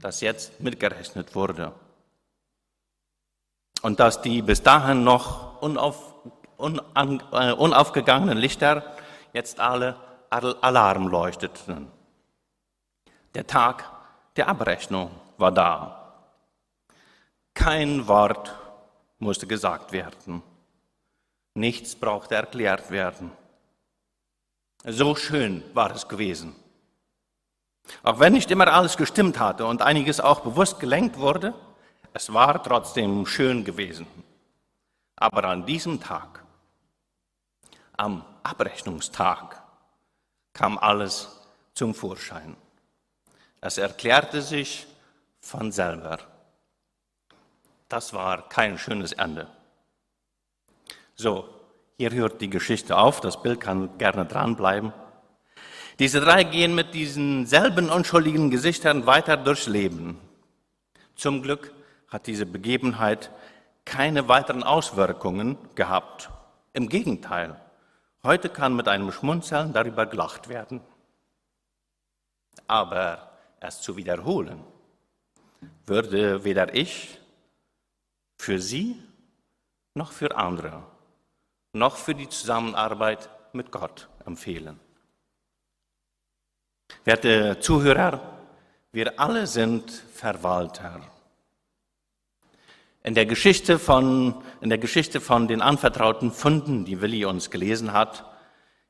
dass 0.00 0.20
jetzt 0.20 0.60
mitgerechnet 0.60 1.34
wurde. 1.34 1.72
Und 3.82 4.00
dass 4.00 4.22
die 4.22 4.40
bis 4.40 4.62
dahin 4.62 5.04
noch 5.04 5.60
unauf, 5.60 6.14
unan, 6.56 7.22
äh, 7.32 7.52
unaufgegangenen 7.52 8.38
Lichter 8.38 8.96
jetzt 9.34 9.60
alle 9.60 9.96
Alarm 10.34 11.08
leuchteten. 11.08 11.88
Der 13.34 13.46
Tag 13.46 13.84
der 14.36 14.48
Abrechnung 14.48 15.10
war 15.38 15.52
da. 15.52 16.24
Kein 17.54 18.08
Wort 18.08 18.52
musste 19.18 19.46
gesagt 19.46 19.92
werden. 19.92 20.42
Nichts 21.54 21.94
brauchte 21.94 22.34
erklärt 22.34 22.90
werden. 22.90 23.30
So 24.84 25.14
schön 25.14 25.62
war 25.72 25.92
es 25.92 26.08
gewesen. 26.08 26.56
Auch 28.02 28.18
wenn 28.18 28.32
nicht 28.32 28.50
immer 28.50 28.66
alles 28.68 28.96
gestimmt 28.96 29.38
hatte 29.38 29.66
und 29.66 29.82
einiges 29.82 30.18
auch 30.18 30.40
bewusst 30.40 30.80
gelenkt 30.80 31.18
wurde, 31.18 31.54
es 32.12 32.32
war 32.32 32.62
trotzdem 32.62 33.24
schön 33.26 33.64
gewesen. 33.64 34.06
Aber 35.16 35.44
an 35.44 35.64
diesem 35.64 36.00
Tag, 36.00 36.44
am 37.96 38.24
Abrechnungstag, 38.42 39.63
kam 40.54 40.78
alles 40.78 41.28
zum 41.74 41.94
Vorschein. 41.94 42.56
Es 43.60 43.76
erklärte 43.76 44.40
sich 44.40 44.86
von 45.40 45.70
selber. 45.72 46.18
Das 47.88 48.14
war 48.14 48.48
kein 48.48 48.78
schönes 48.78 49.12
Ende. 49.12 49.46
So, 51.16 51.48
hier 51.98 52.10
hört 52.12 52.40
die 52.40 52.50
Geschichte 52.50 52.96
auf, 52.96 53.20
das 53.20 53.42
Bild 53.42 53.60
kann 53.60 53.98
gerne 53.98 54.24
dranbleiben. 54.24 54.92
Diese 55.98 56.20
drei 56.20 56.42
gehen 56.42 56.74
mit 56.74 56.94
diesen 56.94 57.46
selben 57.46 57.88
unschuldigen 57.88 58.50
Gesichtern 58.50 59.06
weiter 59.06 59.36
durchs 59.36 59.66
Leben. 59.68 60.18
Zum 61.14 61.42
Glück 61.42 61.72
hat 62.08 62.26
diese 62.26 62.46
Begebenheit 62.46 63.30
keine 63.84 64.28
weiteren 64.28 64.64
Auswirkungen 64.64 65.56
gehabt. 65.76 66.30
Im 66.72 66.88
Gegenteil, 66.88 67.60
heute 68.24 68.48
kann 68.48 68.74
mit 68.74 68.88
einem 68.88 69.12
Schmunzeln 69.12 69.72
darüber 69.72 70.06
gelacht 70.06 70.48
werden. 70.48 70.80
Aber 72.66 73.30
es 73.60 73.80
zu 73.80 73.96
wiederholen, 73.96 74.64
würde 75.86 76.44
weder 76.44 76.74
ich 76.74 77.20
für 78.38 78.58
Sie 78.58 79.00
noch 79.94 80.12
für 80.12 80.36
andere, 80.36 80.82
noch 81.72 81.96
für 81.96 82.14
die 82.14 82.28
Zusammenarbeit 82.28 83.28
mit 83.52 83.70
Gott 83.70 84.08
empfehlen. 84.26 84.80
Werte 87.04 87.58
Zuhörer, 87.60 88.20
wir 88.92 89.18
alle 89.18 89.46
sind 89.46 89.90
Verwalter. 89.90 91.00
In 93.04 93.14
der 93.14 93.26
Geschichte 93.26 93.78
von, 93.78 94.34
in 94.62 94.70
der 94.70 94.78
Geschichte 94.78 95.20
von 95.20 95.46
den 95.46 95.60
anvertrauten 95.60 96.32
Funden, 96.32 96.86
die 96.86 97.02
Willi 97.02 97.26
uns 97.26 97.50
gelesen 97.50 97.92
hat, 97.92 98.24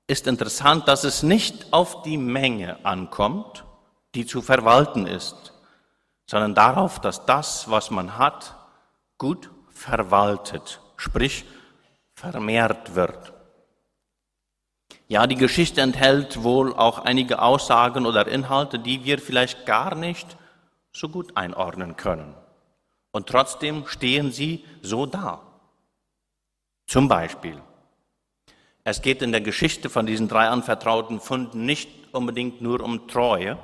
ist 0.06 0.28
interessant, 0.28 0.86
dass 0.86 1.02
es 1.02 1.24
nicht 1.24 1.72
auf 1.72 2.02
die 2.02 2.16
Menge 2.16 2.84
ankommt, 2.84 3.64
die 4.14 4.24
zu 4.24 4.40
verwalten 4.40 5.08
ist, 5.08 5.52
sondern 6.26 6.54
darauf, 6.54 7.00
dass 7.00 7.26
das, 7.26 7.68
was 7.68 7.90
man 7.90 8.16
hat, 8.16 8.54
gut 9.18 9.50
verwaltet, 9.68 10.80
sprich 10.96 11.44
vermehrt 12.12 12.94
wird. 12.94 13.32
Ja, 15.08 15.26
die 15.26 15.34
Geschichte 15.34 15.80
enthält 15.80 16.44
wohl 16.44 16.72
auch 16.72 17.00
einige 17.00 17.42
Aussagen 17.42 18.06
oder 18.06 18.28
Inhalte, 18.28 18.78
die 18.78 19.04
wir 19.04 19.18
vielleicht 19.18 19.66
gar 19.66 19.96
nicht 19.96 20.36
so 20.92 21.08
gut 21.08 21.36
einordnen 21.36 21.96
können. 21.96 22.36
Und 23.14 23.28
trotzdem 23.28 23.86
stehen 23.86 24.32
sie 24.32 24.64
so 24.82 25.06
da. 25.06 25.40
Zum 26.84 27.06
Beispiel, 27.06 27.62
es 28.82 29.02
geht 29.02 29.22
in 29.22 29.30
der 29.30 29.40
Geschichte 29.40 29.88
von 29.88 30.04
diesen 30.04 30.26
drei 30.26 30.48
anvertrauten 30.48 31.20
Funden 31.20 31.64
nicht 31.64 31.88
unbedingt 32.10 32.60
nur 32.60 32.80
um 32.80 33.06
Treue, 33.06 33.56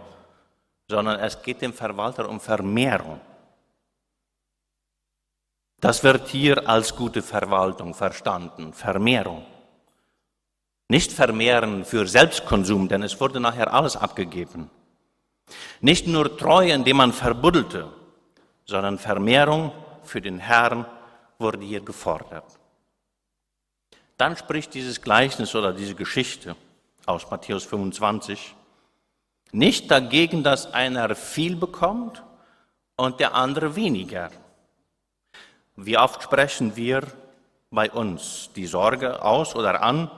sondern 0.89 1.19
es 1.19 1.43
geht 1.43 1.63
dem 1.63 1.73
Verwalter 1.73 2.29
um 2.29 2.39
Vermehrung. 2.39 3.21
Das 5.81 6.05
wird 6.05 6.29
hier 6.29 6.69
als 6.69 6.95
gute 6.95 7.21
Verwaltung 7.21 7.93
verstanden, 7.95 8.73
Vermehrung. 8.73 9.45
Nicht 10.89 11.11
vermehren 11.11 11.85
für 11.85 12.07
Selbstkonsum, 12.07 12.87
denn 12.87 13.03
es 13.03 13.21
wurde 13.21 13.41
nachher 13.41 13.75
alles 13.75 13.97
abgegeben. 13.97 14.71
Nicht 15.81 16.07
nur 16.07 16.37
Treue, 16.37 16.71
indem 16.71 16.99
man 16.99 17.13
verbuddelte, 17.13 17.93
sondern 18.71 18.99
Vermehrung 18.99 19.73
für 20.05 20.21
den 20.21 20.39
Herrn 20.39 20.87
wurde 21.39 21.59
hier 21.59 21.81
gefordert. 21.81 22.45
Dann 24.17 24.37
spricht 24.37 24.75
dieses 24.75 25.03
Gleichnis 25.03 25.57
oder 25.57 25.73
diese 25.73 25.97
Geschichte 25.97 26.55
aus 27.05 27.29
Matthäus 27.29 27.65
25 27.65 28.55
nicht 29.51 29.91
dagegen, 29.91 30.45
dass 30.45 30.73
einer 30.73 31.17
viel 31.17 31.57
bekommt 31.57 32.23
und 32.97 33.19
der 33.19 33.35
andere 33.35 33.75
weniger. 33.75 34.31
Wie 35.75 35.99
oft 35.99 36.23
sprechen 36.23 36.77
wir 36.77 37.03
bei 37.73 37.91
uns 37.91 38.51
die 38.55 38.67
Sorge 38.67 39.23
aus 39.23 39.57
oder 39.57 39.83
an, 39.83 40.09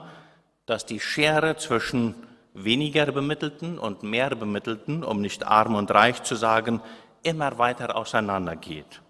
dass 0.67 0.85
die 0.85 0.99
Schere 0.99 1.57
zwischen 1.57 2.13
weniger 2.53 3.11
Bemittelten 3.11 3.79
und 3.79 4.03
mehr 4.03 4.29
Bemittelten, 4.35 5.03
um 5.03 5.21
nicht 5.21 5.47
arm 5.47 5.73
und 5.73 5.89
reich 5.89 6.21
zu 6.21 6.35
sagen, 6.35 6.81
immer 7.23 7.57
weiter 7.57 7.95
auseinandergeht. 7.95 9.01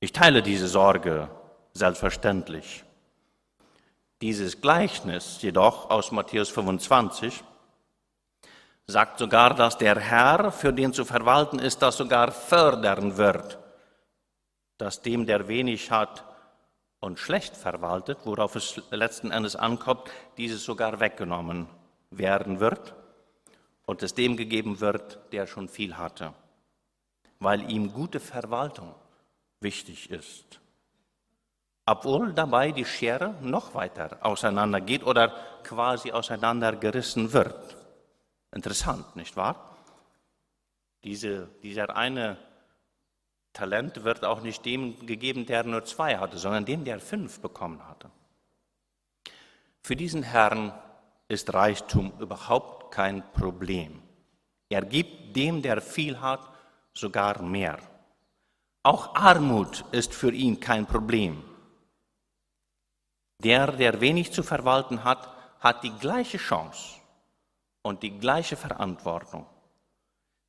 Ich 0.00 0.12
teile 0.12 0.42
diese 0.42 0.68
Sorge 0.68 1.28
selbstverständlich. 1.72 2.84
Dieses 4.20 4.60
Gleichnis 4.60 5.42
jedoch 5.42 5.90
aus 5.90 6.12
Matthäus 6.12 6.48
25 6.50 7.42
sagt 8.86 9.18
sogar, 9.18 9.54
dass 9.54 9.78
der 9.78 9.98
Herr, 9.98 10.52
für 10.52 10.72
den 10.72 10.92
zu 10.92 11.04
verwalten 11.04 11.58
ist, 11.58 11.82
das 11.82 11.96
sogar 11.96 12.32
fördern 12.32 13.16
wird, 13.16 13.58
dass 14.78 15.02
dem, 15.02 15.26
der 15.26 15.48
wenig 15.48 15.90
hat 15.90 16.24
und 17.00 17.18
schlecht 17.18 17.56
verwaltet, 17.56 18.18
worauf 18.24 18.56
es 18.56 18.80
letzten 18.90 19.30
Endes 19.30 19.56
ankommt, 19.56 20.10
dieses 20.36 20.64
sogar 20.64 21.00
weggenommen 21.00 21.68
werden 22.10 22.60
wird 22.60 22.94
und 23.86 24.02
es 24.02 24.14
dem 24.14 24.36
gegeben 24.36 24.80
wird, 24.80 25.18
der 25.32 25.46
schon 25.46 25.68
viel 25.68 25.96
hatte, 25.96 26.32
weil 27.38 27.70
ihm 27.70 27.92
gute 27.92 28.20
Verwaltung 28.20 28.94
wichtig 29.60 30.10
ist 30.10 30.60
obwohl 31.86 32.32
dabei 32.32 32.72
die 32.72 32.84
Schere 32.84 33.34
noch 33.42 33.74
weiter 33.74 34.18
auseinandergeht 34.22 35.04
oder 35.04 35.28
quasi 35.62 36.12
auseinandergerissen 36.12 37.32
wird. 37.32 37.76
Interessant, 38.52 39.16
nicht 39.16 39.36
wahr? 39.36 39.76
Diese, 41.02 41.48
dieser 41.62 41.94
eine 41.94 42.38
Talent 43.52 44.04
wird 44.04 44.24
auch 44.24 44.40
nicht 44.40 44.64
dem 44.64 45.04
gegeben, 45.06 45.44
der 45.46 45.64
nur 45.64 45.84
zwei 45.84 46.16
hatte, 46.16 46.38
sondern 46.38 46.64
dem, 46.64 46.84
der 46.84 46.98
fünf 47.00 47.40
bekommen 47.40 47.86
hatte. 47.86 48.10
Für 49.82 49.96
diesen 49.96 50.22
Herrn 50.22 50.72
ist 51.28 51.52
Reichtum 51.52 52.12
überhaupt 52.18 52.94
kein 52.94 53.22
Problem. 53.32 54.02
Er 54.70 54.82
gibt 54.82 55.36
dem, 55.36 55.60
der 55.60 55.82
viel 55.82 56.20
hat, 56.20 56.40
sogar 56.94 57.42
mehr. 57.42 57.78
Auch 58.82 59.14
Armut 59.14 59.84
ist 59.92 60.14
für 60.14 60.32
ihn 60.32 60.60
kein 60.60 60.86
Problem. 60.86 61.42
Der, 63.42 63.72
der 63.72 64.00
wenig 64.00 64.32
zu 64.32 64.42
verwalten 64.42 65.04
hat, 65.04 65.28
hat 65.60 65.82
die 65.82 65.92
gleiche 65.98 66.38
Chance 66.38 67.00
und 67.82 68.02
die 68.02 68.18
gleiche 68.18 68.56
Verantwortung. 68.56 69.46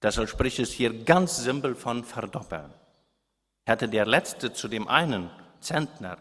Deshalb 0.01 0.29
spricht 0.29 0.59
es 0.59 0.71
hier 0.71 1.03
ganz 1.03 1.37
simpel 1.37 1.75
von 1.75 2.03
verdoppeln. 2.03 2.73
Hätte 3.65 3.89
der 3.89 4.05
Letzte 4.05 4.53
zu 4.53 4.67
dem 4.67 4.87
einen 4.87 5.31
Zentner 5.59 6.17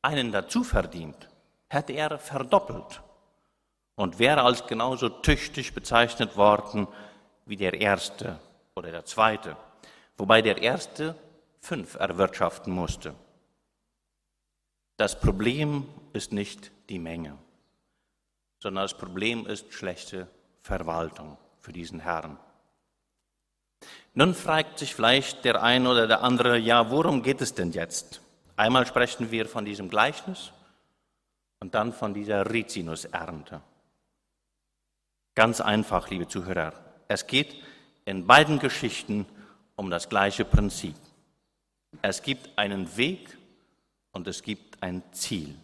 einen 0.00 0.32
dazu 0.32 0.64
verdient, 0.64 1.28
hätte 1.68 1.92
er 1.92 2.18
verdoppelt 2.18 3.02
und 3.94 4.18
wäre 4.18 4.42
als 4.42 4.66
genauso 4.66 5.08
tüchtig 5.08 5.74
bezeichnet 5.74 6.36
worden 6.36 6.88
wie 7.44 7.56
der 7.56 7.74
Erste 7.80 8.40
oder 8.74 8.90
der 8.90 9.04
Zweite, 9.04 9.56
wobei 10.16 10.42
der 10.42 10.58
Erste 10.58 11.14
fünf 11.60 11.94
erwirtschaften 11.94 12.72
musste. 12.72 13.14
Das 14.96 15.18
Problem 15.18 15.88
ist 16.12 16.32
nicht 16.32 16.70
die 16.88 16.98
Menge, 16.98 17.36
sondern 18.58 18.84
das 18.84 18.96
Problem 18.96 19.46
ist 19.46 19.72
schlechte 19.72 20.28
Verwaltung 20.60 21.38
für 21.60 21.72
diesen 21.72 22.00
Herrn. 22.00 22.38
Nun 24.14 24.34
fragt 24.34 24.78
sich 24.78 24.94
vielleicht 24.94 25.44
der 25.44 25.62
eine 25.62 25.90
oder 25.90 26.06
der 26.06 26.22
andere, 26.22 26.58
ja, 26.58 26.90
worum 26.90 27.22
geht 27.22 27.40
es 27.40 27.54
denn 27.54 27.72
jetzt? 27.72 28.20
Einmal 28.56 28.86
sprechen 28.86 29.30
wir 29.30 29.46
von 29.46 29.64
diesem 29.64 29.88
Gleichnis 29.88 30.52
und 31.60 31.74
dann 31.74 31.92
von 31.92 32.12
dieser 32.14 32.50
Rizinusernte. 32.50 33.62
Ganz 35.34 35.60
einfach, 35.60 36.10
liebe 36.10 36.28
Zuhörer. 36.28 36.74
Es 37.08 37.26
geht 37.26 37.56
in 38.04 38.26
beiden 38.26 38.58
Geschichten 38.58 39.26
um 39.76 39.90
das 39.90 40.08
gleiche 40.08 40.44
Prinzip. 40.44 40.96
Es 42.00 42.22
gibt 42.22 42.58
einen 42.58 42.96
Weg 42.96 43.36
und 44.12 44.26
es 44.28 44.42
gibt 44.42 44.82
ein 44.82 45.02
Ziel. 45.12 45.54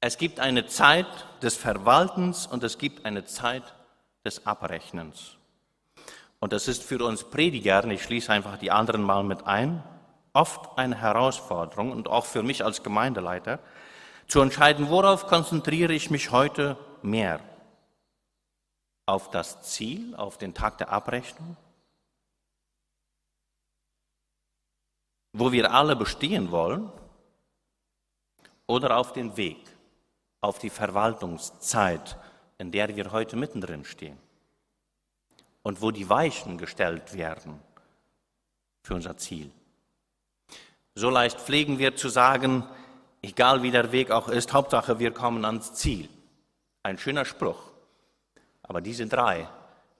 Es 0.00 0.18
gibt 0.18 0.40
eine 0.40 0.66
Zeit 0.66 1.06
des 1.42 1.56
Verwaltens 1.56 2.46
und 2.46 2.62
es 2.62 2.78
gibt 2.78 3.06
eine 3.06 3.24
Zeit 3.24 3.74
des 4.24 4.46
Abrechnens. 4.46 5.36
Und 6.40 6.52
das 6.52 6.68
ist 6.68 6.82
für 6.82 7.02
uns 7.04 7.24
Prediger, 7.24 7.84
ich 7.86 8.02
schließe 8.02 8.30
einfach 8.30 8.58
die 8.58 8.70
anderen 8.70 9.02
mal 9.02 9.24
mit 9.24 9.46
ein, 9.46 9.82
oft 10.34 10.76
eine 10.76 10.96
Herausforderung 10.96 11.90
und 11.90 12.08
auch 12.08 12.26
für 12.26 12.42
mich 12.42 12.64
als 12.64 12.82
Gemeindeleiter, 12.82 13.60
zu 14.26 14.40
entscheiden, 14.40 14.90
worauf 14.90 15.26
konzentriere 15.26 15.92
ich 15.92 16.10
mich 16.10 16.30
heute 16.30 16.76
mehr? 17.02 17.40
Auf 19.06 19.30
das 19.30 19.62
Ziel, 19.62 20.14
auf 20.16 20.38
den 20.38 20.54
Tag 20.54 20.78
der 20.78 20.90
Abrechnung? 20.90 21.56
Wo 25.32 25.52
wir 25.52 25.72
alle 25.72 25.96
bestehen 25.96 26.50
wollen? 26.50 26.90
oder 28.66 28.96
auf 28.96 29.12
den 29.12 29.36
Weg, 29.36 29.58
auf 30.40 30.58
die 30.58 30.70
Verwaltungszeit, 30.70 32.16
in 32.58 32.70
der 32.70 32.96
wir 32.96 33.12
heute 33.12 33.36
mittendrin 33.36 33.84
stehen 33.84 34.18
und 35.62 35.82
wo 35.82 35.90
die 35.90 36.08
Weichen 36.08 36.58
gestellt 36.58 37.14
werden 37.14 37.60
für 38.82 38.94
unser 38.94 39.16
Ziel. 39.16 39.50
So 40.94 41.10
leicht 41.10 41.40
pflegen 41.40 41.78
wir 41.78 41.96
zu 41.96 42.08
sagen, 42.08 42.64
egal 43.22 43.62
wie 43.62 43.70
der 43.70 43.90
Weg 43.92 44.10
auch 44.10 44.28
ist, 44.28 44.52
Hauptsache 44.52 44.98
wir 44.98 45.12
kommen 45.12 45.44
ans 45.44 45.74
Ziel. 45.74 46.08
Ein 46.82 46.98
schöner 46.98 47.24
Spruch. 47.24 47.73
Aber 48.64 48.80
diese 48.80 49.06
drei, 49.06 49.48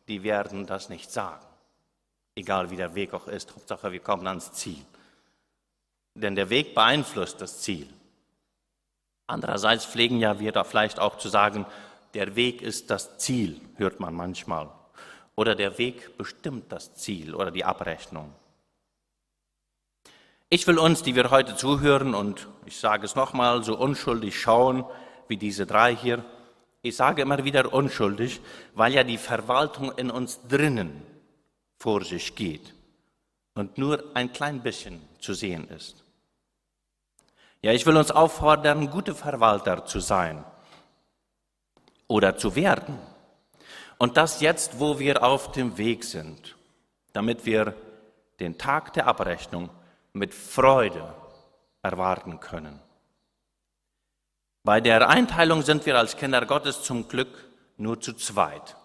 die 0.08 0.22
werden 0.22 0.66
das 0.66 0.88
nicht 0.88 1.10
sagen. 1.10 1.44
Egal 2.34 2.70
wie 2.70 2.76
der 2.76 2.94
Weg 2.94 3.14
auch 3.14 3.28
ist, 3.28 3.54
Hauptsache 3.54 3.92
wir 3.92 4.00
kommen 4.00 4.26
ans 4.26 4.52
Ziel. 4.52 4.84
Denn 6.14 6.34
der 6.34 6.50
Weg 6.50 6.74
beeinflusst 6.74 7.40
das 7.40 7.60
Ziel. 7.60 7.88
Andererseits 9.26 9.86
pflegen 9.86 10.18
ja 10.18 10.38
wir 10.38 10.52
da 10.52 10.64
vielleicht 10.64 10.98
auch 10.98 11.18
zu 11.18 11.28
sagen, 11.28 11.66
der 12.14 12.36
Weg 12.36 12.62
ist 12.62 12.90
das 12.90 13.18
Ziel, 13.18 13.60
hört 13.76 14.00
man 14.00 14.14
manchmal. 14.14 14.68
Oder 15.36 15.54
der 15.54 15.78
Weg 15.78 16.16
bestimmt 16.16 16.70
das 16.70 16.94
Ziel 16.94 17.34
oder 17.34 17.50
die 17.50 17.64
Abrechnung. 17.64 18.32
Ich 20.50 20.66
will 20.66 20.78
uns, 20.78 21.02
die 21.02 21.16
wir 21.16 21.30
heute 21.30 21.56
zuhören, 21.56 22.14
und 22.14 22.46
ich 22.66 22.78
sage 22.78 23.04
es 23.04 23.16
nochmal, 23.16 23.64
so 23.64 23.76
unschuldig 23.76 24.38
schauen 24.38 24.84
wie 25.26 25.36
diese 25.36 25.66
drei 25.66 25.96
hier. 25.96 26.24
Ich 26.84 26.96
sage 26.96 27.22
immer 27.22 27.42
wieder 27.44 27.72
unschuldig, 27.72 28.42
weil 28.74 28.92
ja 28.92 29.04
die 29.04 29.16
Verwaltung 29.16 29.90
in 29.92 30.10
uns 30.10 30.46
drinnen 30.46 31.00
vor 31.78 32.04
sich 32.04 32.34
geht 32.34 32.74
und 33.54 33.78
nur 33.78 34.04
ein 34.12 34.30
klein 34.34 34.62
bisschen 34.62 35.00
zu 35.18 35.32
sehen 35.32 35.66
ist. 35.70 36.04
Ja, 37.62 37.72
ich 37.72 37.86
will 37.86 37.96
uns 37.96 38.10
auffordern, 38.10 38.90
gute 38.90 39.14
Verwalter 39.14 39.86
zu 39.86 39.98
sein 39.98 40.44
oder 42.06 42.36
zu 42.36 42.54
werden. 42.54 42.98
Und 43.96 44.18
das 44.18 44.42
jetzt, 44.42 44.78
wo 44.78 44.98
wir 44.98 45.22
auf 45.22 45.52
dem 45.52 45.78
Weg 45.78 46.04
sind, 46.04 46.54
damit 47.14 47.46
wir 47.46 47.74
den 48.40 48.58
Tag 48.58 48.92
der 48.92 49.06
Abrechnung 49.06 49.70
mit 50.12 50.34
Freude 50.34 51.14
erwarten 51.80 52.40
können. 52.40 52.78
Bei 54.66 54.80
der 54.80 55.10
Einteilung 55.10 55.60
sind 55.60 55.84
wir 55.84 55.98
als 55.98 56.16
Kinder 56.16 56.46
Gottes 56.46 56.82
zum 56.82 57.06
Glück 57.06 57.28
nur 57.76 58.00
zu 58.00 58.14
zweit. 58.14 58.76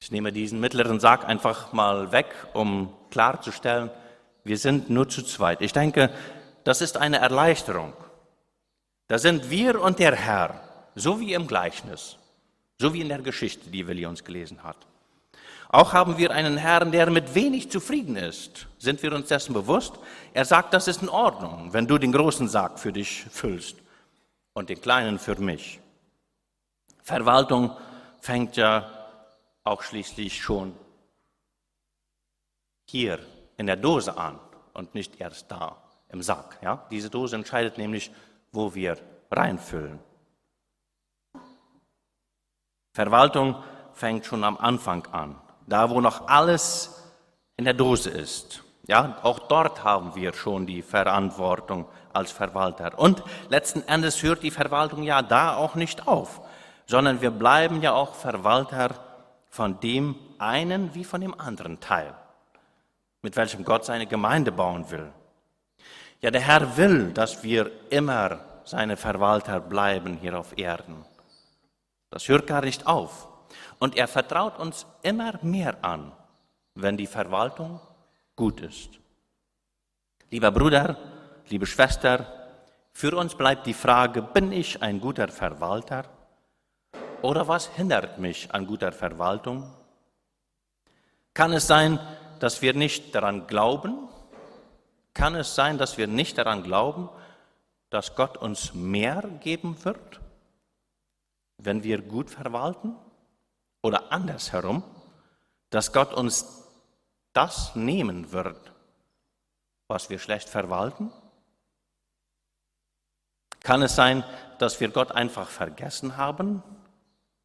Ich 0.00 0.12
nehme 0.12 0.32
diesen 0.32 0.60
mittleren 0.60 1.00
Sarg 1.00 1.24
einfach 1.28 1.72
mal 1.72 2.12
weg, 2.12 2.26
um 2.52 2.94
klarzustellen, 3.10 3.90
wir 4.44 4.58
sind 4.58 4.88
nur 4.88 5.08
zu 5.08 5.24
zweit. 5.24 5.60
Ich 5.62 5.72
denke, 5.72 6.14
das 6.62 6.80
ist 6.80 6.96
eine 6.96 7.18
Erleichterung. 7.18 7.92
Da 9.08 9.18
sind 9.18 9.50
wir 9.50 9.80
und 9.80 9.98
der 9.98 10.14
Herr, 10.14 10.60
so 10.94 11.18
wie 11.18 11.34
im 11.34 11.48
Gleichnis, 11.48 12.18
so 12.82 12.92
wie 12.92 13.00
in 13.00 13.08
der 13.08 13.22
Geschichte, 13.22 13.70
die 13.70 13.86
Willi 13.86 14.04
uns 14.06 14.24
gelesen 14.24 14.62
hat. 14.64 14.76
Auch 15.68 15.92
haben 15.92 16.18
wir 16.18 16.32
einen 16.32 16.56
Herrn, 16.56 16.90
der 16.90 17.08
mit 17.10 17.34
wenig 17.34 17.70
zufrieden 17.70 18.16
ist. 18.16 18.66
Sind 18.78 19.02
wir 19.02 19.12
uns 19.12 19.28
dessen 19.28 19.54
bewusst? 19.54 19.94
Er 20.34 20.44
sagt, 20.44 20.74
das 20.74 20.88
ist 20.88 21.00
in 21.00 21.08
Ordnung, 21.08 21.72
wenn 21.72 21.86
du 21.86 21.96
den 21.96 22.12
großen 22.12 22.48
Sarg 22.48 22.78
für 22.80 22.92
dich 22.92 23.24
füllst 23.30 23.76
und 24.52 24.68
den 24.68 24.80
kleinen 24.80 25.18
für 25.18 25.36
mich. 25.36 25.78
Verwaltung 27.02 27.70
fängt 28.20 28.56
ja 28.56 28.90
auch 29.62 29.82
schließlich 29.82 30.42
schon 30.42 30.74
hier 32.86 33.20
in 33.56 33.66
der 33.66 33.76
Dose 33.76 34.16
an 34.18 34.40
und 34.74 34.94
nicht 34.94 35.20
erst 35.20 35.50
da 35.50 35.76
im 36.08 36.20
Sack. 36.20 36.58
Ja? 36.62 36.84
Diese 36.90 37.08
Dose 37.10 37.36
entscheidet 37.36 37.78
nämlich, 37.78 38.10
wo 38.50 38.74
wir 38.74 38.98
reinfüllen. 39.30 40.00
Verwaltung 42.92 43.56
fängt 43.92 44.26
schon 44.26 44.44
am 44.44 44.56
Anfang 44.58 45.06
an, 45.12 45.36
da 45.66 45.90
wo 45.90 46.00
noch 46.00 46.28
alles 46.28 47.02
in 47.56 47.64
der 47.64 47.74
Dose 47.74 48.10
ist. 48.10 48.62
Ja, 48.86 49.18
auch 49.22 49.38
dort 49.38 49.84
haben 49.84 50.14
wir 50.14 50.34
schon 50.34 50.66
die 50.66 50.82
Verantwortung 50.82 51.86
als 52.12 52.32
Verwalter. 52.32 52.98
Und 52.98 53.22
letzten 53.48 53.82
Endes 53.86 54.22
hört 54.22 54.42
die 54.42 54.50
Verwaltung 54.50 55.02
ja 55.02 55.22
da 55.22 55.56
auch 55.56 55.74
nicht 55.74 56.06
auf, 56.06 56.40
sondern 56.86 57.20
wir 57.20 57.30
bleiben 57.30 57.80
ja 57.80 57.92
auch 57.92 58.14
Verwalter 58.14 58.90
von 59.48 59.78
dem 59.80 60.16
einen 60.38 60.94
wie 60.94 61.04
von 61.04 61.20
dem 61.20 61.38
anderen 61.38 61.78
Teil, 61.80 62.12
mit 63.22 63.36
welchem 63.36 63.64
Gott 63.64 63.84
seine 63.84 64.06
Gemeinde 64.06 64.50
bauen 64.50 64.90
will. 64.90 65.12
Ja, 66.20 66.30
der 66.30 66.40
Herr 66.40 66.76
will, 66.76 67.12
dass 67.12 67.42
wir 67.42 67.70
immer 67.90 68.40
seine 68.64 68.96
Verwalter 68.96 69.60
bleiben 69.60 70.18
hier 70.20 70.38
auf 70.38 70.56
Erden. 70.58 71.04
Das 72.12 72.28
hört 72.28 72.46
gar 72.46 72.60
nicht 72.60 72.86
auf. 72.86 73.26
Und 73.78 73.96
er 73.96 74.06
vertraut 74.06 74.58
uns 74.58 74.86
immer 75.02 75.38
mehr 75.42 75.82
an, 75.82 76.12
wenn 76.74 76.98
die 76.98 77.06
Verwaltung 77.06 77.80
gut 78.36 78.60
ist. 78.60 78.90
Lieber 80.30 80.50
Bruder, 80.50 80.98
liebe 81.48 81.64
Schwester, 81.64 82.26
für 82.92 83.16
uns 83.16 83.34
bleibt 83.34 83.66
die 83.66 83.72
Frage, 83.72 84.20
bin 84.20 84.52
ich 84.52 84.82
ein 84.82 85.00
guter 85.00 85.28
Verwalter? 85.28 86.04
Oder 87.22 87.48
was 87.48 87.68
hindert 87.68 88.18
mich 88.18 88.54
an 88.54 88.66
guter 88.66 88.92
Verwaltung? 88.92 89.72
Kann 91.32 91.54
es 91.54 91.66
sein, 91.66 91.98
dass 92.40 92.60
wir 92.60 92.74
nicht 92.74 93.14
daran 93.14 93.46
glauben? 93.46 94.08
Kann 95.14 95.34
es 95.34 95.54
sein, 95.54 95.78
dass 95.78 95.96
wir 95.96 96.08
nicht 96.08 96.36
daran 96.36 96.62
glauben, 96.62 97.08
dass 97.88 98.14
Gott 98.14 98.36
uns 98.36 98.74
mehr 98.74 99.22
geben 99.40 99.82
wird, 99.84 100.20
wenn 101.64 101.82
wir 101.82 102.02
gut 102.02 102.30
verwalten? 102.30 102.94
Oder 103.82 104.12
andersherum, 104.12 104.82
dass 105.70 105.92
Gott 105.92 106.12
uns 106.14 106.64
das 107.32 107.74
nehmen 107.74 108.32
wird, 108.32 108.72
was 109.88 110.10
wir 110.10 110.18
schlecht 110.18 110.48
verwalten? 110.48 111.10
Kann 113.60 113.82
es 113.82 113.94
sein, 113.94 114.24
dass 114.58 114.80
wir 114.80 114.88
Gott 114.88 115.12
einfach 115.12 115.48
vergessen 115.48 116.16
haben 116.16 116.62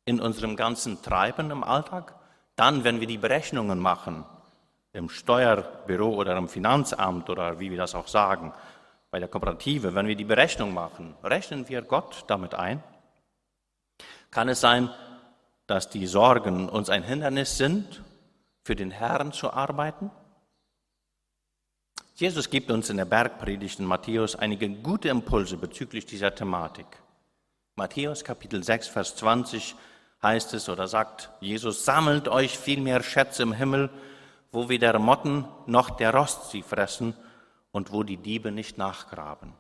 in 0.06 0.20
unserem 0.20 0.56
ganzen 0.56 1.02
Treiben 1.02 1.52
im 1.52 1.64
Alltag, 1.64 2.16
dann, 2.56 2.84
wenn 2.84 3.00
wir 3.00 3.08
die 3.08 3.18
Berechnungen 3.18 3.78
machen, 3.78 4.26
im 4.94 5.10
Steuerbüro 5.10 6.16
oder 6.16 6.36
im 6.38 6.48
Finanzamt 6.48 7.30
oder 7.30 7.60
wie 7.60 7.70
wir 7.70 7.78
das 7.78 7.94
auch 7.94 8.08
sagen, 8.08 8.54
bei 9.12 9.20
der 9.20 9.28
Kooperative, 9.28 9.94
wenn 9.94 10.08
wir 10.08 10.16
die 10.16 10.26
Berechnung 10.26 10.74
machen, 10.74 11.16
rechnen 11.24 11.68
wir 11.70 11.82
Gott 11.82 12.24
damit 12.28 12.56
ein? 12.56 12.82
Kann 14.32 14.50
es 14.50 14.62
sein, 14.62 14.90
dass 15.68 15.90
die 15.90 16.08
Sorgen 16.08 16.70
uns 16.70 16.90
ein 16.90 17.04
Hindernis 17.04 17.58
sind, 17.58 18.04
für 18.64 18.76
den 18.76 18.92
Herrn 18.92 19.32
zu 19.32 19.52
arbeiten? 19.52 20.12
Jesus 22.16 22.50
gibt 22.50 22.72
uns 22.72 22.90
in 22.90 22.98
der 22.98 23.06
Bergpredigt 23.06 23.80
in 23.80 23.86
Matthäus 23.86 24.36
einige 24.36 24.70
gute 24.70 25.10
Impulse 25.10 25.56
bezüglich 25.56 26.06
dieser 26.06 26.34
Thematik. 26.34 26.88
Matthäus 27.76 28.24
Kapitel 28.24 28.64
6, 28.64 28.88
Vers 28.88 29.16
20 29.18 29.76
heißt 30.24 30.56
es 30.56 30.68
oder 30.68 30.88
sagt 30.88 31.30
Jesus, 31.42 31.86
sammelt 31.86 32.28
euch 32.28 32.58
vielmehr 32.58 33.04
Schätze 33.04 33.44
im 33.44 33.54
Himmel, 33.54 33.92
wo 34.52 34.68
weder 34.68 34.98
Motten 34.98 35.46
noch 35.68 35.92
der 35.92 36.14
Rost 36.14 36.50
sie 36.50 36.64
fressen 36.64 37.14
und 37.72 37.92
wo 37.92 38.02
die 38.02 38.18
Diebe 38.18 38.52
nicht 38.52 38.78
nachgraben. 38.80 39.54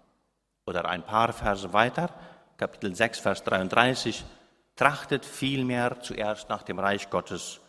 Oder 0.66 0.86
ein 0.86 1.04
paar 1.04 1.34
Verse 1.34 1.74
weiter, 1.74 2.10
Kapitel 2.58 2.96
6, 2.96 3.20
Vers 3.20 3.44
33, 3.44 4.26
trachtet 4.78 5.26
vielmehr 5.26 6.00
zuerst 6.00 6.48
nach 6.48 6.64
dem 6.64 6.80
Reich 6.80 7.10
Gottes 7.10 7.60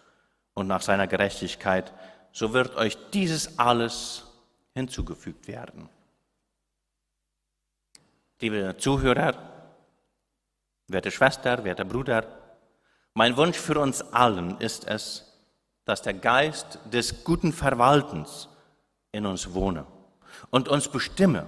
und 0.55 0.69
nach 0.69 0.83
seiner 0.83 1.09
Gerechtigkeit, 1.09 1.93
so 2.31 2.53
wird 2.53 2.77
euch 2.77 2.97
dieses 3.11 3.59
alles 3.59 4.25
hinzugefügt 4.75 5.49
werden. 5.49 5.89
Liebe 8.41 8.77
Zuhörer, 8.79 9.35
werte 10.87 11.11
Schwester, 11.11 11.65
werter 11.65 11.85
Bruder, 11.85 12.27
mein 13.15 13.37
Wunsch 13.37 13.59
für 13.59 13.81
uns 13.81 14.01
allen 14.13 14.59
ist 14.59 14.87
es, 14.87 15.25
dass 15.85 16.03
der 16.03 16.15
Geist 16.15 16.79
des 16.93 17.25
guten 17.25 17.53
Verwaltens 17.53 18.49
in 19.11 19.27
uns 19.27 19.55
wohne 19.55 19.87
und 20.51 20.69
uns 20.69 20.89
bestimme. 20.89 21.47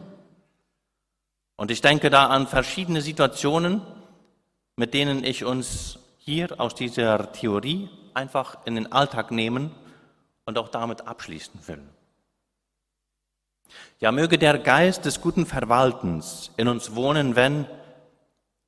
Und 1.57 1.71
ich 1.71 1.83
denke 1.83 2.11
da 2.11 2.27
an 2.29 2.47
verschiedene 2.47 3.03
Situationen, 3.03 3.83
mit 4.81 4.95
denen 4.95 5.25
ich 5.25 5.45
uns 5.45 5.99
hier 6.17 6.59
aus 6.59 6.75
dieser 6.75 7.33
Theorie 7.33 7.91
einfach 8.15 8.65
in 8.65 8.77
den 8.77 8.91
Alltag 8.91 9.31
nehmen 9.31 9.73
und 10.47 10.57
auch 10.57 10.71
damit 10.71 11.07
abschließen 11.07 11.69
will. 11.69 11.83
Ja, 13.99 14.11
möge 14.11 14.39
der 14.39 14.59
Geist 14.59 15.05
des 15.05 15.21
guten 15.21 15.45
Verwaltens 15.45 16.53
in 16.57 16.67
uns 16.67 16.95
wohnen, 16.95 17.37
wenn, 17.37 17.67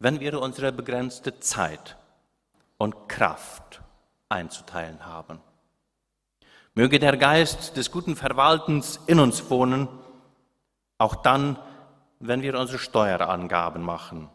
wenn 0.01 0.20
wir 0.20 0.38
unsere 0.38 0.70
begrenzte 0.70 1.40
Zeit 1.40 1.96
und 2.77 3.09
Kraft 3.09 3.81
einzuteilen 4.29 5.07
haben. 5.07 5.40
Möge 6.75 6.98
der 6.98 7.16
Geist 7.16 7.79
des 7.79 7.90
guten 7.90 8.16
Verwaltens 8.16 9.01
in 9.07 9.18
uns 9.18 9.48
wohnen, 9.48 9.88
auch 10.98 11.14
dann, 11.14 11.59
wenn 12.20 12.42
wir 12.42 12.59
unsere 12.61 12.79
Steuerangaben 12.79 13.83
machen. 13.83 14.29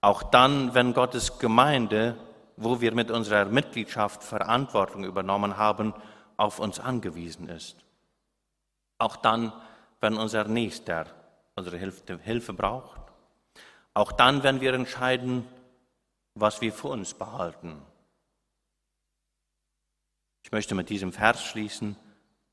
Auch 0.00 0.22
dann, 0.22 0.74
wenn 0.74 0.94
Gottes 0.94 1.38
Gemeinde, 1.38 2.16
wo 2.56 2.80
wir 2.80 2.94
mit 2.94 3.10
unserer 3.10 3.44
Mitgliedschaft 3.44 4.22
Verantwortung 4.22 5.04
übernommen 5.04 5.56
haben, 5.56 5.94
auf 6.36 6.58
uns 6.58 6.80
angewiesen 6.80 7.48
ist. 7.48 7.76
Auch 8.98 9.16
dann, 9.16 9.52
wenn 10.00 10.16
unser 10.16 10.44
Nächster 10.44 11.06
unsere 11.54 11.76
Hilfe 11.76 12.52
braucht. 12.52 13.00
Auch 13.92 14.12
dann, 14.12 14.42
wenn 14.42 14.60
wir 14.60 14.72
entscheiden, 14.72 15.46
was 16.34 16.60
wir 16.60 16.72
für 16.72 16.88
uns 16.88 17.12
behalten. 17.12 17.82
Ich 20.42 20.52
möchte 20.52 20.74
mit 20.74 20.88
diesem 20.88 21.12
Vers 21.12 21.44
schließen. 21.44 21.96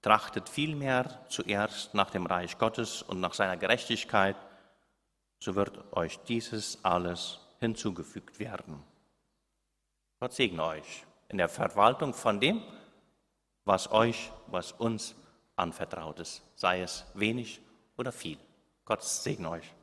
Trachtet 0.01 0.49
vielmehr 0.49 1.25
zuerst 1.29 1.93
nach 1.93 2.09
dem 2.09 2.25
Reich 2.25 2.57
Gottes 2.57 3.01
und 3.01 3.19
nach 3.19 3.33
seiner 3.33 3.57
Gerechtigkeit, 3.57 4.35
so 5.39 5.55
wird 5.55 5.93
euch 5.93 6.19
dieses 6.19 6.83
alles 6.83 7.39
hinzugefügt 7.59 8.39
werden. 8.39 8.83
Gott 10.19 10.33
segne 10.33 10.63
euch 10.63 11.05
in 11.29 11.37
der 11.37 11.49
Verwaltung 11.49 12.13
von 12.13 12.39
dem, 12.39 12.61
was 13.65 13.91
euch, 13.91 14.31
was 14.47 14.71
uns 14.71 15.15
anvertraut 15.55 16.19
ist, 16.19 16.41
sei 16.55 16.81
es 16.81 17.05
wenig 17.13 17.61
oder 17.97 18.11
viel. 18.11 18.37
Gott 18.85 19.03
segne 19.03 19.49
euch. 19.49 19.73